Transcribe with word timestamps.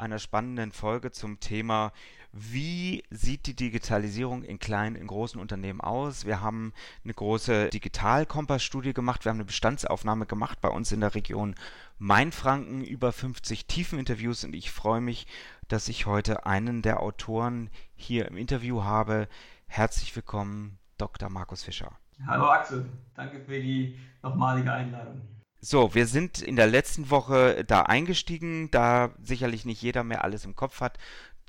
einer 0.00 0.18
spannenden 0.18 0.72
Folge 0.72 1.12
zum 1.12 1.40
Thema 1.40 1.92
wie 2.32 3.02
sieht 3.10 3.46
die 3.46 3.56
Digitalisierung 3.56 4.44
in 4.44 4.60
kleinen, 4.60 4.94
in 4.94 5.08
großen 5.08 5.40
Unternehmen 5.40 5.80
aus? 5.80 6.24
Wir 6.24 6.40
haben 6.40 6.72
eine 7.02 7.12
große 7.12 7.70
Digitalkompass-Studie 7.70 8.92
gemacht. 8.92 9.24
Wir 9.24 9.30
haben 9.30 9.38
eine 9.38 9.44
Bestandsaufnahme 9.44 10.26
gemacht 10.26 10.60
bei 10.60 10.68
uns 10.68 10.92
in 10.92 11.00
der 11.00 11.14
Region 11.14 11.56
Mainfranken, 11.98 12.84
über 12.84 13.12
50 13.12 13.66
Tiefeninterviews 13.66 14.44
und 14.44 14.54
ich 14.54 14.70
freue 14.70 15.00
mich, 15.00 15.26
dass 15.66 15.88
ich 15.88 16.06
heute 16.06 16.46
einen 16.46 16.82
der 16.82 17.00
Autoren 17.00 17.68
hier 17.96 18.28
im 18.28 18.36
Interview 18.36 18.84
habe. 18.84 19.28
Herzlich 19.66 20.14
willkommen, 20.14 20.78
Dr. 20.98 21.30
Markus 21.30 21.64
Fischer. 21.64 21.98
Hallo 22.26 22.48
Axel, 22.48 22.88
danke 23.14 23.40
für 23.40 23.60
die 23.60 23.98
nochmalige 24.22 24.72
Einladung. 24.72 25.20
So, 25.62 25.94
wir 25.94 26.06
sind 26.06 26.40
in 26.40 26.56
der 26.56 26.66
letzten 26.66 27.10
Woche 27.10 27.64
da 27.66 27.82
eingestiegen, 27.82 28.70
da 28.70 29.10
sicherlich 29.22 29.66
nicht 29.66 29.82
jeder 29.82 30.04
mehr 30.04 30.24
alles 30.24 30.46
im 30.46 30.56
Kopf 30.56 30.80
hat. 30.80 30.96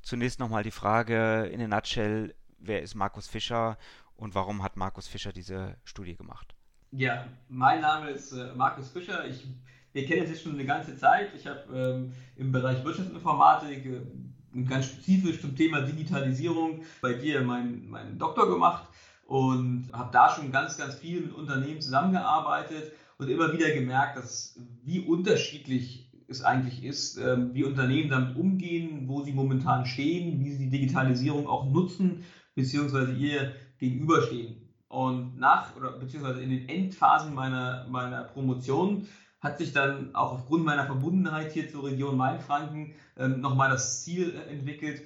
Zunächst 0.02 0.38
nochmal 0.38 0.62
die 0.62 0.70
Frage 0.70 1.46
in 1.46 1.62
a 1.62 1.66
nutshell, 1.66 2.34
wer 2.58 2.82
ist 2.82 2.94
Markus 2.94 3.26
Fischer 3.26 3.78
und 4.14 4.34
warum 4.34 4.62
hat 4.62 4.76
Markus 4.76 5.08
Fischer 5.08 5.32
diese 5.32 5.76
Studie 5.84 6.14
gemacht? 6.14 6.54
Ja, 6.90 7.26
mein 7.48 7.80
Name 7.80 8.10
ist 8.10 8.32
äh, 8.32 8.52
Markus 8.54 8.90
Fischer. 8.90 9.26
Ich, 9.26 9.46
wir 9.94 10.04
kennen 10.04 10.26
uns 10.26 10.42
schon 10.42 10.52
eine 10.52 10.66
ganze 10.66 10.94
Zeit. 10.94 11.32
Ich 11.34 11.46
habe 11.46 11.62
ähm, 11.74 12.12
im 12.36 12.52
Bereich 12.52 12.84
Wirtschaftsinformatik 12.84 13.86
äh, 13.86 14.62
ganz 14.64 14.86
spezifisch 14.88 15.40
zum 15.40 15.56
Thema 15.56 15.80
Digitalisierung 15.80 16.84
bei 17.00 17.14
dir 17.14 17.40
meinen 17.40 17.88
mein 17.88 18.18
Doktor 18.18 18.46
gemacht 18.50 18.86
und 19.24 19.88
habe 19.90 20.10
da 20.12 20.28
schon 20.28 20.52
ganz, 20.52 20.76
ganz 20.76 20.96
viel 20.96 21.22
mit 21.22 21.32
Unternehmen 21.32 21.80
zusammengearbeitet 21.80 22.92
und 23.22 23.30
immer 23.30 23.52
wieder 23.52 23.70
gemerkt, 23.70 24.16
dass 24.16 24.58
wie 24.84 25.00
unterschiedlich 25.00 26.10
es 26.28 26.42
eigentlich 26.42 26.84
ist, 26.84 27.18
ähm, 27.18 27.54
wie 27.54 27.64
Unternehmen 27.64 28.10
damit 28.10 28.36
umgehen, 28.36 29.06
wo 29.06 29.22
sie 29.22 29.32
momentan 29.32 29.86
stehen, 29.86 30.40
wie 30.40 30.50
sie 30.50 30.58
die 30.58 30.70
Digitalisierung 30.70 31.46
auch 31.46 31.70
nutzen, 31.70 32.24
beziehungsweise 32.54 33.12
ihr 33.12 33.52
gegenüberstehen. 33.78 34.56
Und 34.88 35.38
nach 35.38 35.76
oder 35.76 35.92
beziehungsweise 35.92 36.42
in 36.42 36.50
den 36.50 36.68
Endphasen 36.68 37.34
meiner, 37.34 37.86
meiner 37.88 38.24
Promotion 38.24 39.06
hat 39.40 39.58
sich 39.58 39.72
dann 39.72 40.14
auch 40.14 40.32
aufgrund 40.32 40.64
meiner 40.64 40.86
Verbundenheit 40.86 41.52
hier 41.52 41.68
zur 41.68 41.84
Region 41.84 42.16
Mainfranken 42.16 42.94
ähm, 43.16 43.40
nochmal 43.40 43.70
das 43.70 44.04
Ziel 44.04 44.34
entwickelt, 44.50 45.02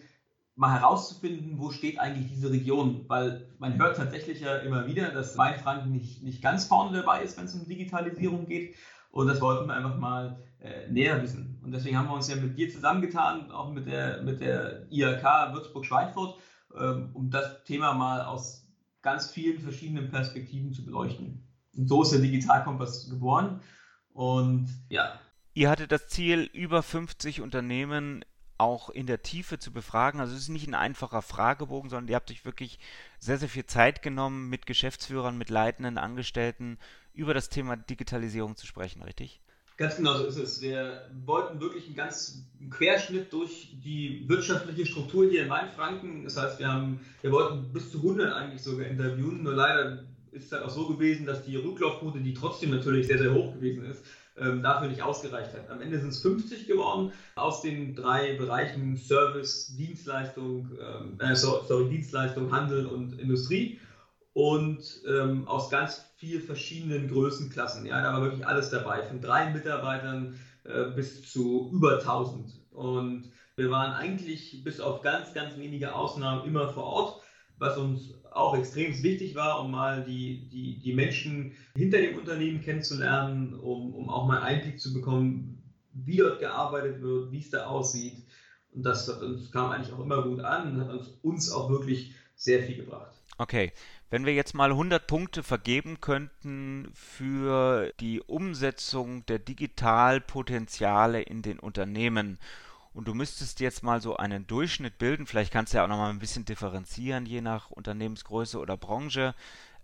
mal 0.57 0.73
herauszufinden, 0.73 1.59
wo 1.59 1.71
steht 1.71 1.99
eigentlich 1.99 2.29
diese 2.29 2.51
Region, 2.51 3.05
weil 3.09 3.47
man 3.59 3.79
hört 3.79 3.99
tatsächlich 3.99 4.41
ja 4.41 4.57
immer 4.57 4.87
wieder, 4.87 5.11
dass 5.11 5.37
Mainfranken 5.37 5.93
nicht, 5.93 6.23
nicht 6.23 6.43
ganz 6.43 6.65
vorne 6.65 6.97
dabei 6.97 7.23
ist, 7.23 7.37
wenn 7.37 7.45
es 7.45 7.55
um 7.55 7.69
Digitalisierung 7.69 8.47
geht. 8.47 8.75
Und 9.11 9.29
das 9.29 9.41
wollten 9.41 9.69
wir 9.69 9.75
einfach 9.75 9.99
mal 9.99 10.43
äh, 10.61 10.91
näher 10.91 11.23
wissen. 11.23 11.61
Und 11.63 11.73
deswegen 11.73 11.99
haben 11.99 12.09
wir 12.09 12.15
uns 12.15 12.29
ja 12.29 12.37
mit 12.37 12.59
dir 12.59 12.71
zusammengetan, 12.71 13.51
auch 13.51 13.71
mit 13.71 13.87
der, 13.87 14.23
mit 14.23 14.41
der 14.41 14.87
IHK 14.91 15.53
Würzburg-Schweinfurt, 15.53 16.39
ähm, 16.79 17.11
um 17.13 17.31
das 17.31 17.63
Thema 17.65 17.93
mal 17.93 18.23
aus 18.23 18.67
ganz 19.03 19.31
vielen 19.31 19.61
verschiedenen 19.61 20.11
Perspektiven 20.11 20.73
zu 20.73 20.85
beleuchten. 20.85 21.47
Und 21.77 21.89
so 21.89 22.03
ist 22.03 22.13
der 22.13 22.21
Digitalkompass 22.21 23.11
geboren. 23.11 23.61
Und 24.15 24.69
ja. 24.89 25.21
Ihr 25.53 25.71
hattet 25.71 25.93
das 25.93 26.09
Ziel, 26.09 26.49
über 26.53 26.83
50 26.83 27.43
Unternehmen 27.43 28.25
auch 28.59 28.91
in 28.91 29.07
der 29.07 29.23
Tiefe 29.23 29.59
zu 29.59 29.73
befragen. 29.73 30.21
Also 30.21 30.35
es 30.35 30.43
ist 30.43 30.49
nicht 30.49 30.69
ein 30.69 30.75
einfacher 30.75 31.23
Fragebogen, 31.23 31.91
sondern 31.91 32.09
ihr 32.09 32.17
habt 32.17 32.31
euch 32.31 32.45
wirklich 32.45 32.79
sehr, 33.19 33.39
sehr 33.39 33.49
viel 33.49 33.67
Zeit 33.67 34.03
genommen, 34.03 34.49
mit 34.49 34.67
Geschäftsführern, 34.67 35.39
mit 35.39 35.51
leitenden 35.51 35.99
Angestellten 35.99 36.79
über 37.15 37.35
das 37.35 37.49
Thema 37.49 37.77
Digitalisierung 37.77 38.57
zu 38.57 38.67
sprechen, 38.67 39.03
richtig? 39.03 39.41
Ganz 39.77 39.97
genau 39.97 40.17
so 40.17 40.25
ist 40.25 40.39
es. 40.39 40.63
Wir 40.63 41.11
wollten 41.27 41.61
wirklich 41.61 41.87
einen 41.87 41.97
ganz 41.97 42.47
Querschnitt 42.71 43.31
durch 43.31 43.75
die 43.85 44.25
wirtschaftliche 44.27 44.87
Struktur 44.87 45.29
hier 45.29 45.43
in 45.43 45.49
Mainfranken. 45.49 46.25
Das 46.25 46.39
heißt, 46.39 46.59
wir, 46.59 46.69
haben, 46.69 47.01
wir 47.21 47.31
wollten 47.31 47.73
bis 47.75 47.91
zu 47.93 47.99
100 47.99 48.33
eigentlich 48.33 48.63
sogar 48.63 48.87
interviewen. 48.87 49.43
Nur 49.43 49.55
leider 49.55 50.05
ist 50.33 50.47
es 50.47 50.53
halt 50.53 50.63
auch 50.63 50.71
so 50.71 50.89
gewesen, 50.89 51.27
dass 51.27 51.45
die 51.45 51.57
Rücklaufquote, 51.57 52.21
die 52.21 52.33
trotzdem 52.33 52.71
natürlich 52.71 53.07
sehr, 53.07 53.19
sehr 53.19 53.35
hoch 53.35 53.53
gewesen 53.53 53.85
ist, 53.85 54.03
ähm, 54.39 54.63
dafür 54.63 54.89
nicht 54.89 55.03
ausgereicht 55.03 55.53
hat. 55.55 55.71
Am 55.71 55.81
Ende 55.81 55.99
sind 55.99 56.11
es 56.11 56.23
50 56.23 56.67
geworden 56.67 57.13
aus 57.37 57.63
den 57.63 57.95
drei 57.95 58.35
Bereichen 58.37 58.97
Service, 58.97 59.75
Dienstleistung, 59.77 60.71
ähm, 60.81 61.19
äh, 61.21 61.35
sorry, 61.35 61.89
Dienstleistung, 61.89 62.51
Handel 62.53 62.87
und 62.87 63.19
Industrie 63.19 63.81
und 64.33 65.01
ähm, 65.09 65.49
aus 65.49 65.71
ganz 65.71 66.05
vielen 66.17 66.43
verschiedenen 66.43 67.09
Größenklassen. 67.09 67.87
Ja, 67.87 68.03
da 68.03 68.13
war 68.13 68.23
wirklich 68.23 68.47
alles 68.47 68.71
dabei, 68.71 69.03
von 69.03 69.21
drei 69.21 69.51
Mitarbeitern 69.51 70.39
äh, 70.65 70.85
bis 70.95 71.31
zu 71.31 71.71
über 71.73 71.99
1000. 71.99 72.53
Und 72.71 73.31
wir 73.57 73.71
waren 73.71 73.93
eigentlich 73.93 74.63
bis 74.63 74.81
auf 74.81 75.01
ganz, 75.01 75.33
ganz 75.33 75.57
wenige 75.57 75.95
Ausnahmen 75.95 76.45
immer 76.47 76.69
vor 76.69 76.85
Ort, 76.85 77.23
was 77.59 77.77
uns 77.79 78.15
auch 78.31 78.57
extrem 78.57 79.03
wichtig 79.03 79.35
war, 79.35 79.63
um 79.63 79.71
mal 79.71 80.05
die, 80.05 80.49
die, 80.49 80.79
die 80.79 80.93
Menschen 80.93 81.53
hinter 81.75 81.99
dem 81.99 82.19
Unternehmen 82.19 82.61
kennenzulernen, 82.61 83.55
um, 83.55 83.95
um 83.95 84.11
auch 84.11 84.27
mal 84.27 84.43
Einblick 84.43 84.79
zu 84.79 84.93
bekommen, 84.93 85.63
wie 85.93 86.19
dort 86.19 86.41
gearbeitet 86.41 87.01
wird, 87.01 87.33
wie 87.33 87.39
es 87.39 87.51
da 87.51 87.67
aussieht. 87.67 88.27
Und 88.73 88.83
das 88.83 89.09
hat 89.09 89.21
kam 89.53 89.71
eigentlich 89.71 89.93
auch 89.93 90.01
immer 90.01 90.23
gut 90.23 90.41
an 90.41 90.75
und 90.75 90.81
hat 90.81 90.91
uns, 90.91 91.09
uns 91.23 91.51
auch 91.51 91.71
wirklich 91.71 92.15
sehr 92.35 92.63
viel 92.63 92.77
gebracht. 92.77 93.13
Okay, 93.39 93.73
wenn 94.11 94.25
wir 94.25 94.35
jetzt 94.35 94.55
mal 94.55 94.71
100 94.71 95.07
Punkte 95.07 95.43
vergeben 95.43 96.01
könnten 96.01 96.89
für 96.95 97.93
die 98.01 98.21
Umsetzung 98.21 99.27
der 99.27 99.39
Digitalpotenziale 99.39 101.23
in 101.23 101.43
den 101.43 101.59
Unternehmen 101.59 102.39
und 102.97 103.07
du 103.07 103.13
müsstest 103.13 103.61
jetzt 103.61 103.83
mal 103.83 104.01
so 104.01 104.17
einen 104.17 104.47
Durchschnitt 104.47 104.97
bilden, 104.97 105.27
vielleicht 105.27 105.53
kannst 105.53 105.73
du 105.73 105.77
ja 105.77 105.85
auch 105.85 105.89
noch 105.89 105.99
mal 105.99 106.09
ein 106.09 106.19
bisschen 106.19 106.47
differenzieren, 106.47 107.27
je 107.27 107.43
nach 107.43 107.71
Unternehmensgröße 107.71 108.59
oder 108.59 108.79
Branche. 108.79 109.35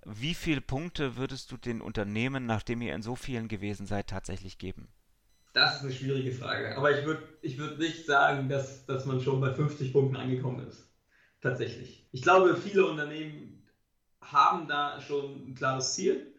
Wie 0.06 0.32
viele 0.32 0.62
Punkte 0.62 1.18
würdest 1.18 1.52
du 1.52 1.58
den 1.58 1.82
Unternehmen, 1.82 2.46
nachdem 2.46 2.80
ihr 2.80 2.94
in 2.94 3.02
so 3.02 3.14
vielen 3.14 3.48
gewesen 3.48 3.86
seid, 3.86 4.06
tatsächlich 4.06 4.56
geben? 4.56 4.88
Das 5.52 5.76
ist 5.76 5.82
eine 5.82 5.92
schwierige 5.92 6.32
Frage. 6.32 6.74
Aber 6.74 6.98
ich 6.98 7.04
würde 7.04 7.22
ich 7.42 7.58
würd 7.58 7.78
nicht 7.78 8.06
sagen, 8.06 8.48
dass, 8.48 8.86
dass 8.86 9.04
man 9.04 9.20
schon 9.20 9.42
bei 9.42 9.52
50 9.52 9.92
Punkten 9.92 10.16
angekommen 10.16 10.66
ist. 10.66 10.88
Tatsächlich. 11.42 12.08
Ich 12.12 12.22
glaube, 12.22 12.56
viele 12.56 12.86
Unternehmen 12.86 13.68
haben 14.22 14.68
da 14.68 15.02
schon 15.02 15.50
ein 15.50 15.54
klares 15.54 15.92
Ziel. 15.92 16.34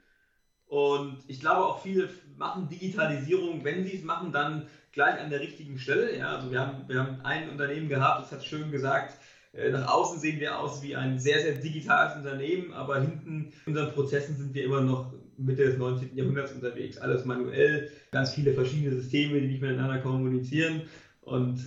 Und 0.66 1.24
ich 1.28 1.40
glaube 1.40 1.68
auch 1.68 1.84
viele 1.84 2.10
machen 2.36 2.68
Digitalisierung, 2.68 3.64
wenn 3.64 3.84
sie 3.84 3.98
es 3.98 4.04
machen, 4.04 4.32
dann 4.32 4.68
gleich 4.94 5.20
an 5.20 5.30
der 5.30 5.42
richtigen 5.42 5.78
Stelle. 5.78 6.18
Ja, 6.18 6.38
also 6.38 6.52
wir 6.52 6.60
haben, 6.60 6.88
wir 6.88 7.00
haben 7.00 7.22
ein 7.24 7.50
Unternehmen 7.50 7.90
gehabt, 7.90 8.24
das 8.24 8.32
hat 8.32 8.46
schön 8.46 8.72
gesagt, 8.72 9.18
äh, 9.54 9.70
nach 9.72 9.88
außen 9.88 10.20
sehen 10.20 10.40
wir 10.40 10.58
aus 10.58 10.82
wie 10.82 10.96
ein 10.96 11.20
sehr, 11.20 11.42
sehr 11.42 11.56
digitales 11.56 12.16
Unternehmen, 12.16 12.74
aber 12.74 13.02
hinten 13.02 13.52
in 13.66 13.74
unseren 13.74 13.92
Prozessen 13.92 14.38
sind 14.38 14.54
wir 14.54 14.64
immer 14.64 14.82
noch 14.82 15.14
Mitte 15.38 15.66
des 15.66 15.78
19. 15.78 16.16
Jahrhunderts 16.16 16.54
unterwegs. 16.54 16.98
Alles 16.98 17.26
manuell, 17.26 17.92
ganz 18.12 18.34
viele 18.34 18.54
verschiedene 18.54 18.96
Systeme, 18.96 19.42
die 19.42 19.48
nicht 19.48 19.62
miteinander 19.62 20.00
kommunizieren 20.00 20.84
und, 21.22 21.60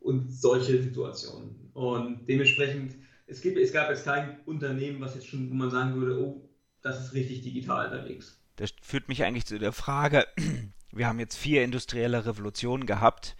und 0.00 0.32
solche 0.32 0.82
Situationen. 0.82 1.70
Und 1.74 2.26
dementsprechend, 2.28 2.94
es, 3.26 3.40
gibt, 3.40 3.58
es 3.58 3.72
gab 3.72 3.90
jetzt 3.90 4.04
kein 4.04 4.38
Unternehmen, 4.46 5.00
was 5.00 5.14
jetzt 5.14 5.28
schon, 5.28 5.50
wo 5.50 5.54
man 5.54 5.70
sagen 5.70 6.00
würde, 6.00 6.20
oh, 6.20 6.48
das 6.82 7.04
ist 7.04 7.14
richtig 7.14 7.42
digital 7.42 7.86
unterwegs. 7.86 8.40
Das 8.56 8.72
führt 8.82 9.08
mich 9.08 9.22
eigentlich 9.24 9.46
zu 9.46 9.58
der 9.58 9.72
Frage, 9.72 10.26
wir 10.92 11.06
haben 11.06 11.20
jetzt 11.20 11.36
vier 11.36 11.64
industrielle 11.64 12.24
Revolutionen 12.24 12.86
gehabt. 12.86 13.36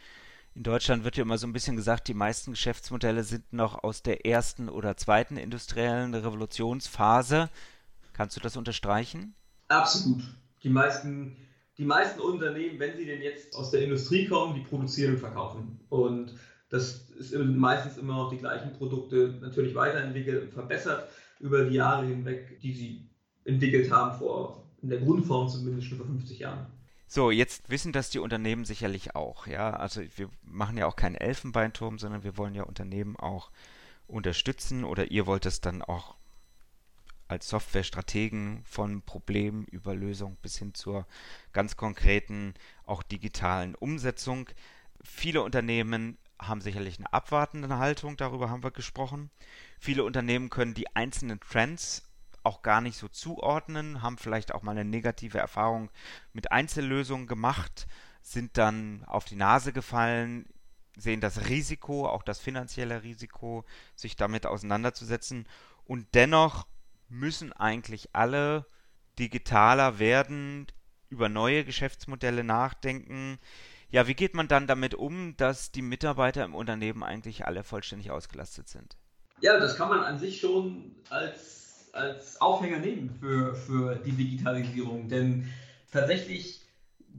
In 0.54 0.62
Deutschland 0.64 1.04
wird 1.04 1.16
ja 1.16 1.22
immer 1.22 1.38
so 1.38 1.46
ein 1.46 1.52
bisschen 1.52 1.76
gesagt, 1.76 2.08
die 2.08 2.14
meisten 2.14 2.50
Geschäftsmodelle 2.52 3.22
sind 3.22 3.52
noch 3.52 3.84
aus 3.84 4.02
der 4.02 4.26
ersten 4.26 4.68
oder 4.68 4.96
zweiten 4.96 5.36
industriellen 5.36 6.14
Revolutionsphase. 6.14 7.48
Kannst 8.12 8.36
du 8.36 8.40
das 8.40 8.56
unterstreichen? 8.56 9.34
Absolut. 9.68 10.22
Die 10.64 10.68
meisten, 10.68 11.36
die 11.76 11.84
meisten 11.84 12.20
Unternehmen, 12.20 12.80
wenn 12.80 12.96
sie 12.96 13.06
denn 13.06 13.22
jetzt 13.22 13.54
aus 13.54 13.70
der 13.70 13.82
Industrie 13.82 14.26
kommen, 14.26 14.54
die 14.54 14.62
produzieren 14.62 15.14
und 15.14 15.20
verkaufen. 15.20 15.80
Und 15.88 16.34
das 16.70 17.08
ist 17.18 17.34
meistens 17.34 17.96
immer 17.96 18.14
noch 18.14 18.30
die 18.30 18.38
gleichen 18.38 18.72
Produkte, 18.72 19.38
natürlich 19.40 19.74
weiterentwickelt 19.74 20.42
und 20.42 20.52
verbessert 20.52 21.08
über 21.40 21.64
die 21.64 21.76
Jahre 21.76 22.06
hinweg, 22.06 22.58
die 22.60 22.74
sie 22.74 23.10
entwickelt 23.44 23.90
haben, 23.90 24.18
vor, 24.18 24.68
in 24.82 24.90
der 24.90 24.98
Grundform 24.98 25.48
zumindest 25.48 25.86
schon 25.86 25.98
vor 25.98 26.06
50 26.06 26.40
Jahren. 26.40 26.66
So, 27.10 27.30
jetzt 27.30 27.70
wissen 27.70 27.92
das 27.94 28.10
die 28.10 28.18
Unternehmen 28.18 28.66
sicherlich 28.66 29.14
auch, 29.16 29.46
ja. 29.46 29.70
Also 29.70 30.02
wir 30.16 30.28
machen 30.42 30.76
ja 30.76 30.86
auch 30.86 30.94
keinen 30.94 31.14
Elfenbeinturm, 31.14 31.98
sondern 31.98 32.22
wir 32.22 32.36
wollen 32.36 32.54
ja 32.54 32.64
Unternehmen 32.64 33.16
auch 33.16 33.50
unterstützen 34.06 34.84
oder 34.84 35.10
ihr 35.10 35.26
wollt 35.26 35.46
es 35.46 35.62
dann 35.62 35.80
auch 35.82 36.16
als 37.26 37.48
Softwarestrategen 37.48 38.62
von 38.64 39.00
Problem 39.02 39.64
über 39.64 39.94
Lösung 39.94 40.36
bis 40.42 40.58
hin 40.58 40.74
zur 40.74 41.06
ganz 41.54 41.76
konkreten, 41.78 42.52
auch 42.84 43.02
digitalen 43.02 43.74
Umsetzung. 43.74 44.50
Viele 45.02 45.42
Unternehmen 45.42 46.18
haben 46.38 46.60
sicherlich 46.60 46.98
eine 46.98 47.12
abwartende 47.12 47.78
Haltung, 47.78 48.18
darüber 48.18 48.50
haben 48.50 48.62
wir 48.62 48.70
gesprochen. 48.70 49.30
Viele 49.78 50.04
Unternehmen 50.04 50.50
können 50.50 50.74
die 50.74 50.94
einzelnen 50.94 51.40
Trends 51.40 52.07
auch 52.48 52.62
gar 52.62 52.80
nicht 52.80 52.96
so 52.96 53.08
zuordnen, 53.08 54.00
haben 54.00 54.16
vielleicht 54.16 54.54
auch 54.54 54.62
mal 54.62 54.72
eine 54.72 54.86
negative 54.86 55.38
Erfahrung 55.38 55.90
mit 56.32 56.50
Einzellösungen 56.50 57.26
gemacht, 57.26 57.86
sind 58.22 58.56
dann 58.56 59.04
auf 59.04 59.26
die 59.26 59.36
Nase 59.36 59.74
gefallen, 59.74 60.46
sehen 60.96 61.20
das 61.20 61.48
Risiko, 61.48 62.08
auch 62.08 62.22
das 62.22 62.40
finanzielle 62.40 63.02
Risiko, 63.02 63.64
sich 63.94 64.16
damit 64.16 64.46
auseinanderzusetzen. 64.46 65.46
Und 65.84 66.06
dennoch 66.14 66.66
müssen 67.08 67.52
eigentlich 67.52 68.14
alle 68.14 68.66
digitaler 69.18 69.98
werden, 69.98 70.66
über 71.10 71.28
neue 71.28 71.64
Geschäftsmodelle 71.64 72.44
nachdenken. 72.44 73.38
Ja, 73.90 74.06
wie 74.06 74.14
geht 74.14 74.34
man 74.34 74.48
dann 74.48 74.66
damit 74.66 74.94
um, 74.94 75.36
dass 75.36 75.70
die 75.70 75.82
Mitarbeiter 75.82 76.44
im 76.44 76.54
Unternehmen 76.54 77.02
eigentlich 77.02 77.46
alle 77.46 77.62
vollständig 77.62 78.10
ausgelastet 78.10 78.68
sind? 78.68 78.96
Ja, 79.40 79.58
das 79.58 79.76
kann 79.76 79.88
man 79.88 80.00
an 80.00 80.18
sich 80.18 80.40
schon 80.40 80.96
als 81.10 81.67
als 81.98 82.40
Aufhänger 82.40 82.78
nehmen 82.78 83.10
für, 83.20 83.54
für 83.54 83.96
die 83.96 84.12
Digitalisierung. 84.12 85.08
Denn 85.08 85.48
tatsächlich 85.92 86.58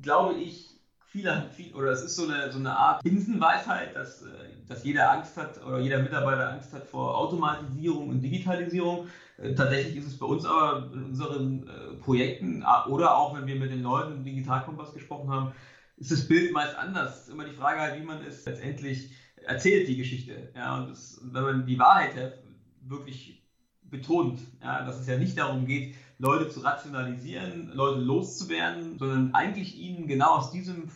glaube 0.01 0.35
ich, 0.35 0.69
viele, 1.07 1.49
viel, 1.55 1.73
oder 1.73 1.91
es 1.91 2.03
ist 2.03 2.15
so 2.15 2.27
eine, 2.27 2.51
so 2.51 2.59
eine 2.59 2.75
Art 2.75 3.03
Binsenweisheit, 3.03 3.95
dass, 3.95 4.21
äh, 4.21 4.27
dass 4.67 4.83
jeder 4.83 5.11
Angst 5.11 5.37
hat 5.37 5.63
oder 5.65 5.79
jeder 5.79 5.99
Mitarbeiter 5.99 6.51
Angst 6.53 6.73
hat 6.73 6.85
vor 6.85 7.17
Automatisierung 7.17 8.09
und 8.09 8.21
Digitalisierung. 8.21 9.07
Äh, 9.37 9.53
tatsächlich 9.55 9.97
ist 9.97 10.07
es 10.07 10.19
bei 10.19 10.25
uns 10.25 10.45
aber 10.45 10.91
in 10.93 11.05
unseren 11.05 11.67
äh, 11.67 11.95
Projekten 11.95 12.63
oder 12.87 13.17
auch 13.17 13.35
wenn 13.35 13.47
wir 13.47 13.55
mit 13.55 13.71
den 13.71 13.83
Leuten 13.83 14.13
im 14.13 14.23
Digitalkompass 14.23 14.93
gesprochen 14.93 15.29
haben, 15.29 15.51
ist 15.97 16.11
das 16.11 16.27
Bild 16.27 16.53
meist 16.53 16.75
anders. 16.75 17.15
Es 17.15 17.21
ist 17.23 17.33
immer 17.33 17.45
die 17.45 17.55
Frage 17.55 17.79
halt, 17.81 17.99
wie 17.99 18.05
man 18.05 18.23
es 18.23 18.45
letztendlich 18.45 19.11
erzählt, 19.45 19.87
die 19.87 19.97
Geschichte. 19.97 20.51
Ja, 20.55 20.77
und 20.77 20.89
das, 20.91 21.19
wenn 21.23 21.43
man 21.43 21.65
die 21.65 21.79
Wahrheit 21.79 22.39
wirklich 22.81 23.41
betont, 23.89 24.41
ja, 24.61 24.83
dass 24.83 24.99
es 24.99 25.07
ja 25.07 25.17
nicht 25.17 25.37
darum 25.37 25.65
geht, 25.65 25.95
Leute 26.17 26.49
zu 26.49 26.59
rationalisieren, 26.61 27.71
Leute 27.73 27.99
loszuwerden, 28.01 28.97
sondern 28.97 29.33
eigentlich 29.33 29.77
ihnen 29.77 30.07
genau 30.07 30.31
aus 30.31 30.51
diesem 30.51 30.89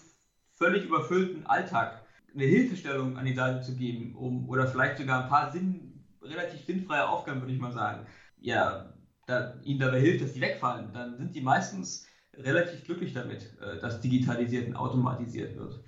völlig 0.53 0.85
überfüllten 0.85 1.45
Alltag 1.45 2.03
eine 2.33 2.45
Hilfestellung 2.45 3.17
an 3.17 3.25
die 3.25 3.33
Seite 3.33 3.61
zu 3.61 3.75
geben, 3.75 4.15
um, 4.15 4.47
oder 4.49 4.67
vielleicht 4.67 4.97
sogar 4.97 5.23
ein 5.23 5.29
paar 5.29 5.51
Sinn, 5.51 6.03
relativ 6.21 6.65
sinnfreie 6.65 7.07
Aufgaben, 7.07 7.41
würde 7.41 7.53
ich 7.53 7.59
mal 7.59 7.71
sagen, 7.71 8.07
ja, 8.37 8.93
da, 9.25 9.53
ihnen 9.63 9.79
dabei 9.79 9.99
hilft, 9.99 10.21
dass 10.21 10.33
die 10.33 10.41
wegfallen, 10.41 10.91
dann 10.93 11.17
sind 11.17 11.35
die 11.35 11.41
meistens 11.41 12.05
relativ 12.33 12.83
glücklich 12.83 13.13
damit, 13.13 13.57
äh, 13.59 13.79
dass 13.79 13.99
digitalisiert 14.01 14.67
und 14.67 14.75
automatisiert 14.75 15.55
wird. 15.55 15.81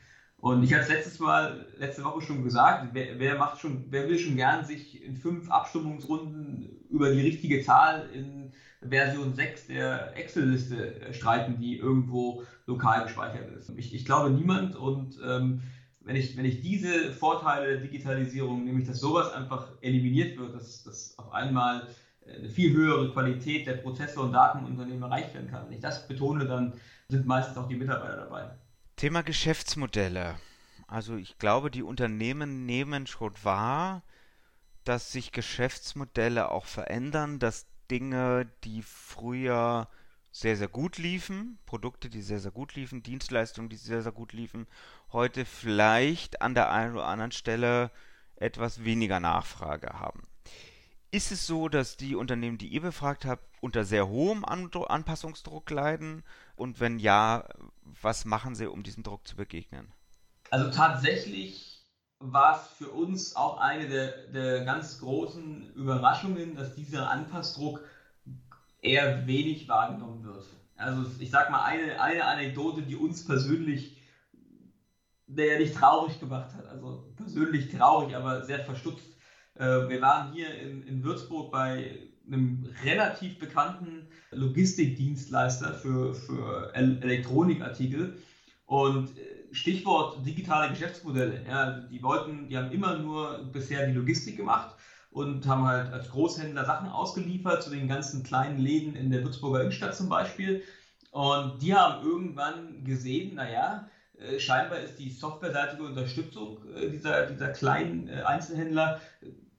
Und 0.46 0.62
ich 0.62 0.72
hatte 0.76 0.84
es 0.84 0.90
letztes 0.90 1.20
Mal, 1.20 1.66
letzte 1.80 2.04
Woche 2.04 2.22
schon 2.22 2.44
gesagt, 2.44 2.90
wer, 2.94 3.18
wer, 3.18 3.36
macht 3.36 3.60
schon, 3.60 3.86
wer 3.90 4.08
will 4.08 4.20
schon 4.20 4.36
gern 4.36 4.64
sich 4.64 5.04
in 5.04 5.16
fünf 5.16 5.50
Abstimmungsrunden 5.50 6.86
über 6.88 7.10
die 7.12 7.22
richtige 7.22 7.64
Zahl 7.64 8.08
in 8.14 8.52
Version 8.88 9.34
6 9.34 9.66
der 9.66 10.16
Excel-Liste 10.16 11.12
streiten, 11.16 11.58
die 11.58 11.78
irgendwo 11.78 12.44
lokal 12.68 13.06
gespeichert 13.06 13.50
ist. 13.58 13.72
Ich, 13.76 13.96
ich 13.96 14.06
glaube 14.06 14.30
niemand 14.30 14.76
und 14.76 15.20
ähm, 15.26 15.64
wenn, 16.02 16.16
ich, 16.16 16.38
wenn 16.38 16.46
ich 16.46 16.62
diese 16.62 17.12
Vorteile 17.12 17.66
der 17.66 17.82
Digitalisierung, 17.82 18.66
nämlich 18.66 18.86
dass 18.86 19.00
sowas 19.00 19.34
einfach 19.34 19.72
eliminiert 19.82 20.38
wird, 20.38 20.54
dass, 20.54 20.84
dass 20.84 21.18
auf 21.18 21.32
einmal 21.32 21.88
eine 22.24 22.50
viel 22.50 22.72
höhere 22.72 23.12
Qualität 23.12 23.66
der 23.66 23.78
Prozesse 23.78 24.20
und 24.20 24.32
Daten 24.32 24.60
im 24.60 24.66
Unternehmen 24.66 25.02
erreicht 25.02 25.34
werden 25.34 25.50
kann. 25.50 25.66
Wenn 25.66 25.74
ich 25.74 25.82
das 25.82 26.08
betone, 26.08 26.46
dann 26.46 26.74
sind 27.08 27.26
meistens 27.26 27.58
auch 27.58 27.68
die 27.68 27.78
Mitarbeiter 27.78 28.18
dabei. 28.18 28.52
Thema 28.96 29.24
Geschäftsmodelle. 29.24 30.40
Also 30.88 31.18
ich 31.18 31.38
glaube, 31.38 31.70
die 31.70 31.84
Unternehmen 31.84 32.66
nehmen 32.66 33.08
schon 33.08 33.34
wahr, 33.44 34.04
dass 34.86 35.12
sich 35.12 35.34
Geschäftsmodelle 35.34 36.50
auch 36.50 36.66
verändern, 36.66 37.40
dass 37.40 37.66
Dinge, 37.92 38.50
die 38.64 38.82
früher 38.84 39.90
sehr, 40.32 40.56
sehr 40.56 40.70
gut 40.70 40.98
liefen, 40.98 41.60
Produkte, 41.66 42.10
die 42.10 42.22
sehr, 42.22 42.40
sehr 42.40 42.52
gut 42.52 42.76
liefen, 42.76 43.04
Dienstleistungen, 43.04 43.70
die 43.70 43.76
sehr, 43.76 44.02
sehr 44.02 44.14
gut 44.14 44.32
liefen, 44.32 44.66
heute 45.12 45.44
vielleicht 45.44 46.42
an 46.42 46.54
der 46.54 46.72
einen 46.72 46.94
oder 46.94 47.08
anderen 47.08 47.34
Stelle 47.34 47.92
etwas 48.38 48.86
weniger 48.86 49.20
Nachfrage 49.20 50.00
haben. 50.00 50.24
Ist 51.12 51.32
es 51.32 51.46
so, 51.46 51.68
dass 51.68 51.98
die 51.98 52.16
Unternehmen, 52.16 52.58
die 52.58 52.68
ihr 52.68 52.82
befragt 52.82 53.26
habt, 53.26 53.44
unter 53.62 53.84
sehr 53.84 54.08
hohem 54.08 54.46
Anpassungsdruck 54.46 55.70
leiden? 55.70 56.24
Und 56.56 56.80
wenn 56.80 57.00
ja, 57.00 57.48
was 58.02 58.26
machen 58.26 58.56
Sie, 58.56 58.70
um 58.70 58.84
diesem 58.84 59.04
Druck 59.04 59.28
zu 59.28 59.36
begegnen? 59.36 59.92
Also 60.52 60.72
tatsächlich 60.72 61.86
war 62.20 62.56
es 62.62 62.68
für 62.78 62.90
uns 62.90 63.36
auch 63.36 63.58
eine 63.60 63.90
der, 63.90 64.28
der 64.28 64.66
ganz 64.66 65.00
großen 65.00 65.74
Überraschungen, 65.74 66.56
dass 66.56 66.76
dieser 66.76 67.10
Anpassdruck 67.10 67.84
eher 68.82 69.28
wenig 69.28 69.68
wahrgenommen 69.68 70.24
wird. 70.24 70.46
Also 70.78 71.06
ich 71.20 71.30
sag 71.30 71.50
mal 71.50 71.64
eine, 71.64 72.02
eine 72.02 72.26
Anekdote, 72.26 72.84
die 72.84 72.96
uns 72.96 73.26
persönlich 73.26 73.96
der 75.28 75.60
nicht 75.60 75.76
traurig 75.76 76.20
gemacht 76.20 76.54
hat. 76.56 76.68
Also 76.68 77.12
persönlich 77.16 77.76
traurig, 77.76 78.16
aber 78.16 78.44
sehr 78.44 78.60
verstutzt. 78.60 79.08
Äh, 79.56 79.90
wir 79.90 80.02
waren 80.02 80.34
hier 80.34 80.54
in, 80.60 80.84
in 80.84 81.04
Würzburg 81.04 81.52
bei 81.52 82.10
einem 82.28 82.68
relativ 82.84 83.40
bekannten 83.40 84.08
Logistikdienstleister 84.32 85.74
für, 85.74 86.14
für 86.14 86.74
Elektronikartikel. 86.74 88.18
Und 88.66 89.18
äh, 89.18 89.54
Stichwort 89.54 90.26
digitale 90.26 90.70
Geschäftsmodelle. 90.70 91.46
Ja, 91.48 91.80
die 91.80 92.02
wollten, 92.04 92.50
die 92.50 92.58
haben 92.58 92.72
immer 92.72 92.98
nur 92.98 93.50
bisher 93.52 93.88
die 93.88 93.94
Logistik 93.94 94.38
gemacht 94.38 94.76
und 95.12 95.48
haben 95.48 95.64
halt 95.64 95.94
als 95.94 96.10
Großhändler 96.10 96.66
Sachen 96.66 96.90
ausgeliefert 96.90 97.64
zu 97.64 97.70
den 97.70 97.88
ganzen 97.88 98.24
kleinen 98.24 98.58
Läden 98.58 98.96
in 98.96 99.12
der 99.12 99.24
Würzburger 99.24 99.62
Innenstadt 99.62 99.96
zum 99.96 100.10
Beispiel. 100.10 100.62
Und 101.12 101.62
die 101.62 101.74
haben 101.74 102.06
irgendwann 102.06 102.84
gesehen, 102.84 103.36
naja, 103.36 103.88
äh, 104.18 104.40
scheinbar 104.40 104.80
ist 104.80 104.98
die 104.98 105.10
softwareseitige 105.10 105.84
Unterstützung 105.84 106.60
äh, 106.76 106.90
dieser, 106.90 107.28
dieser 107.28 107.50
kleinen 107.50 108.10
Einzelhändler 108.10 109.00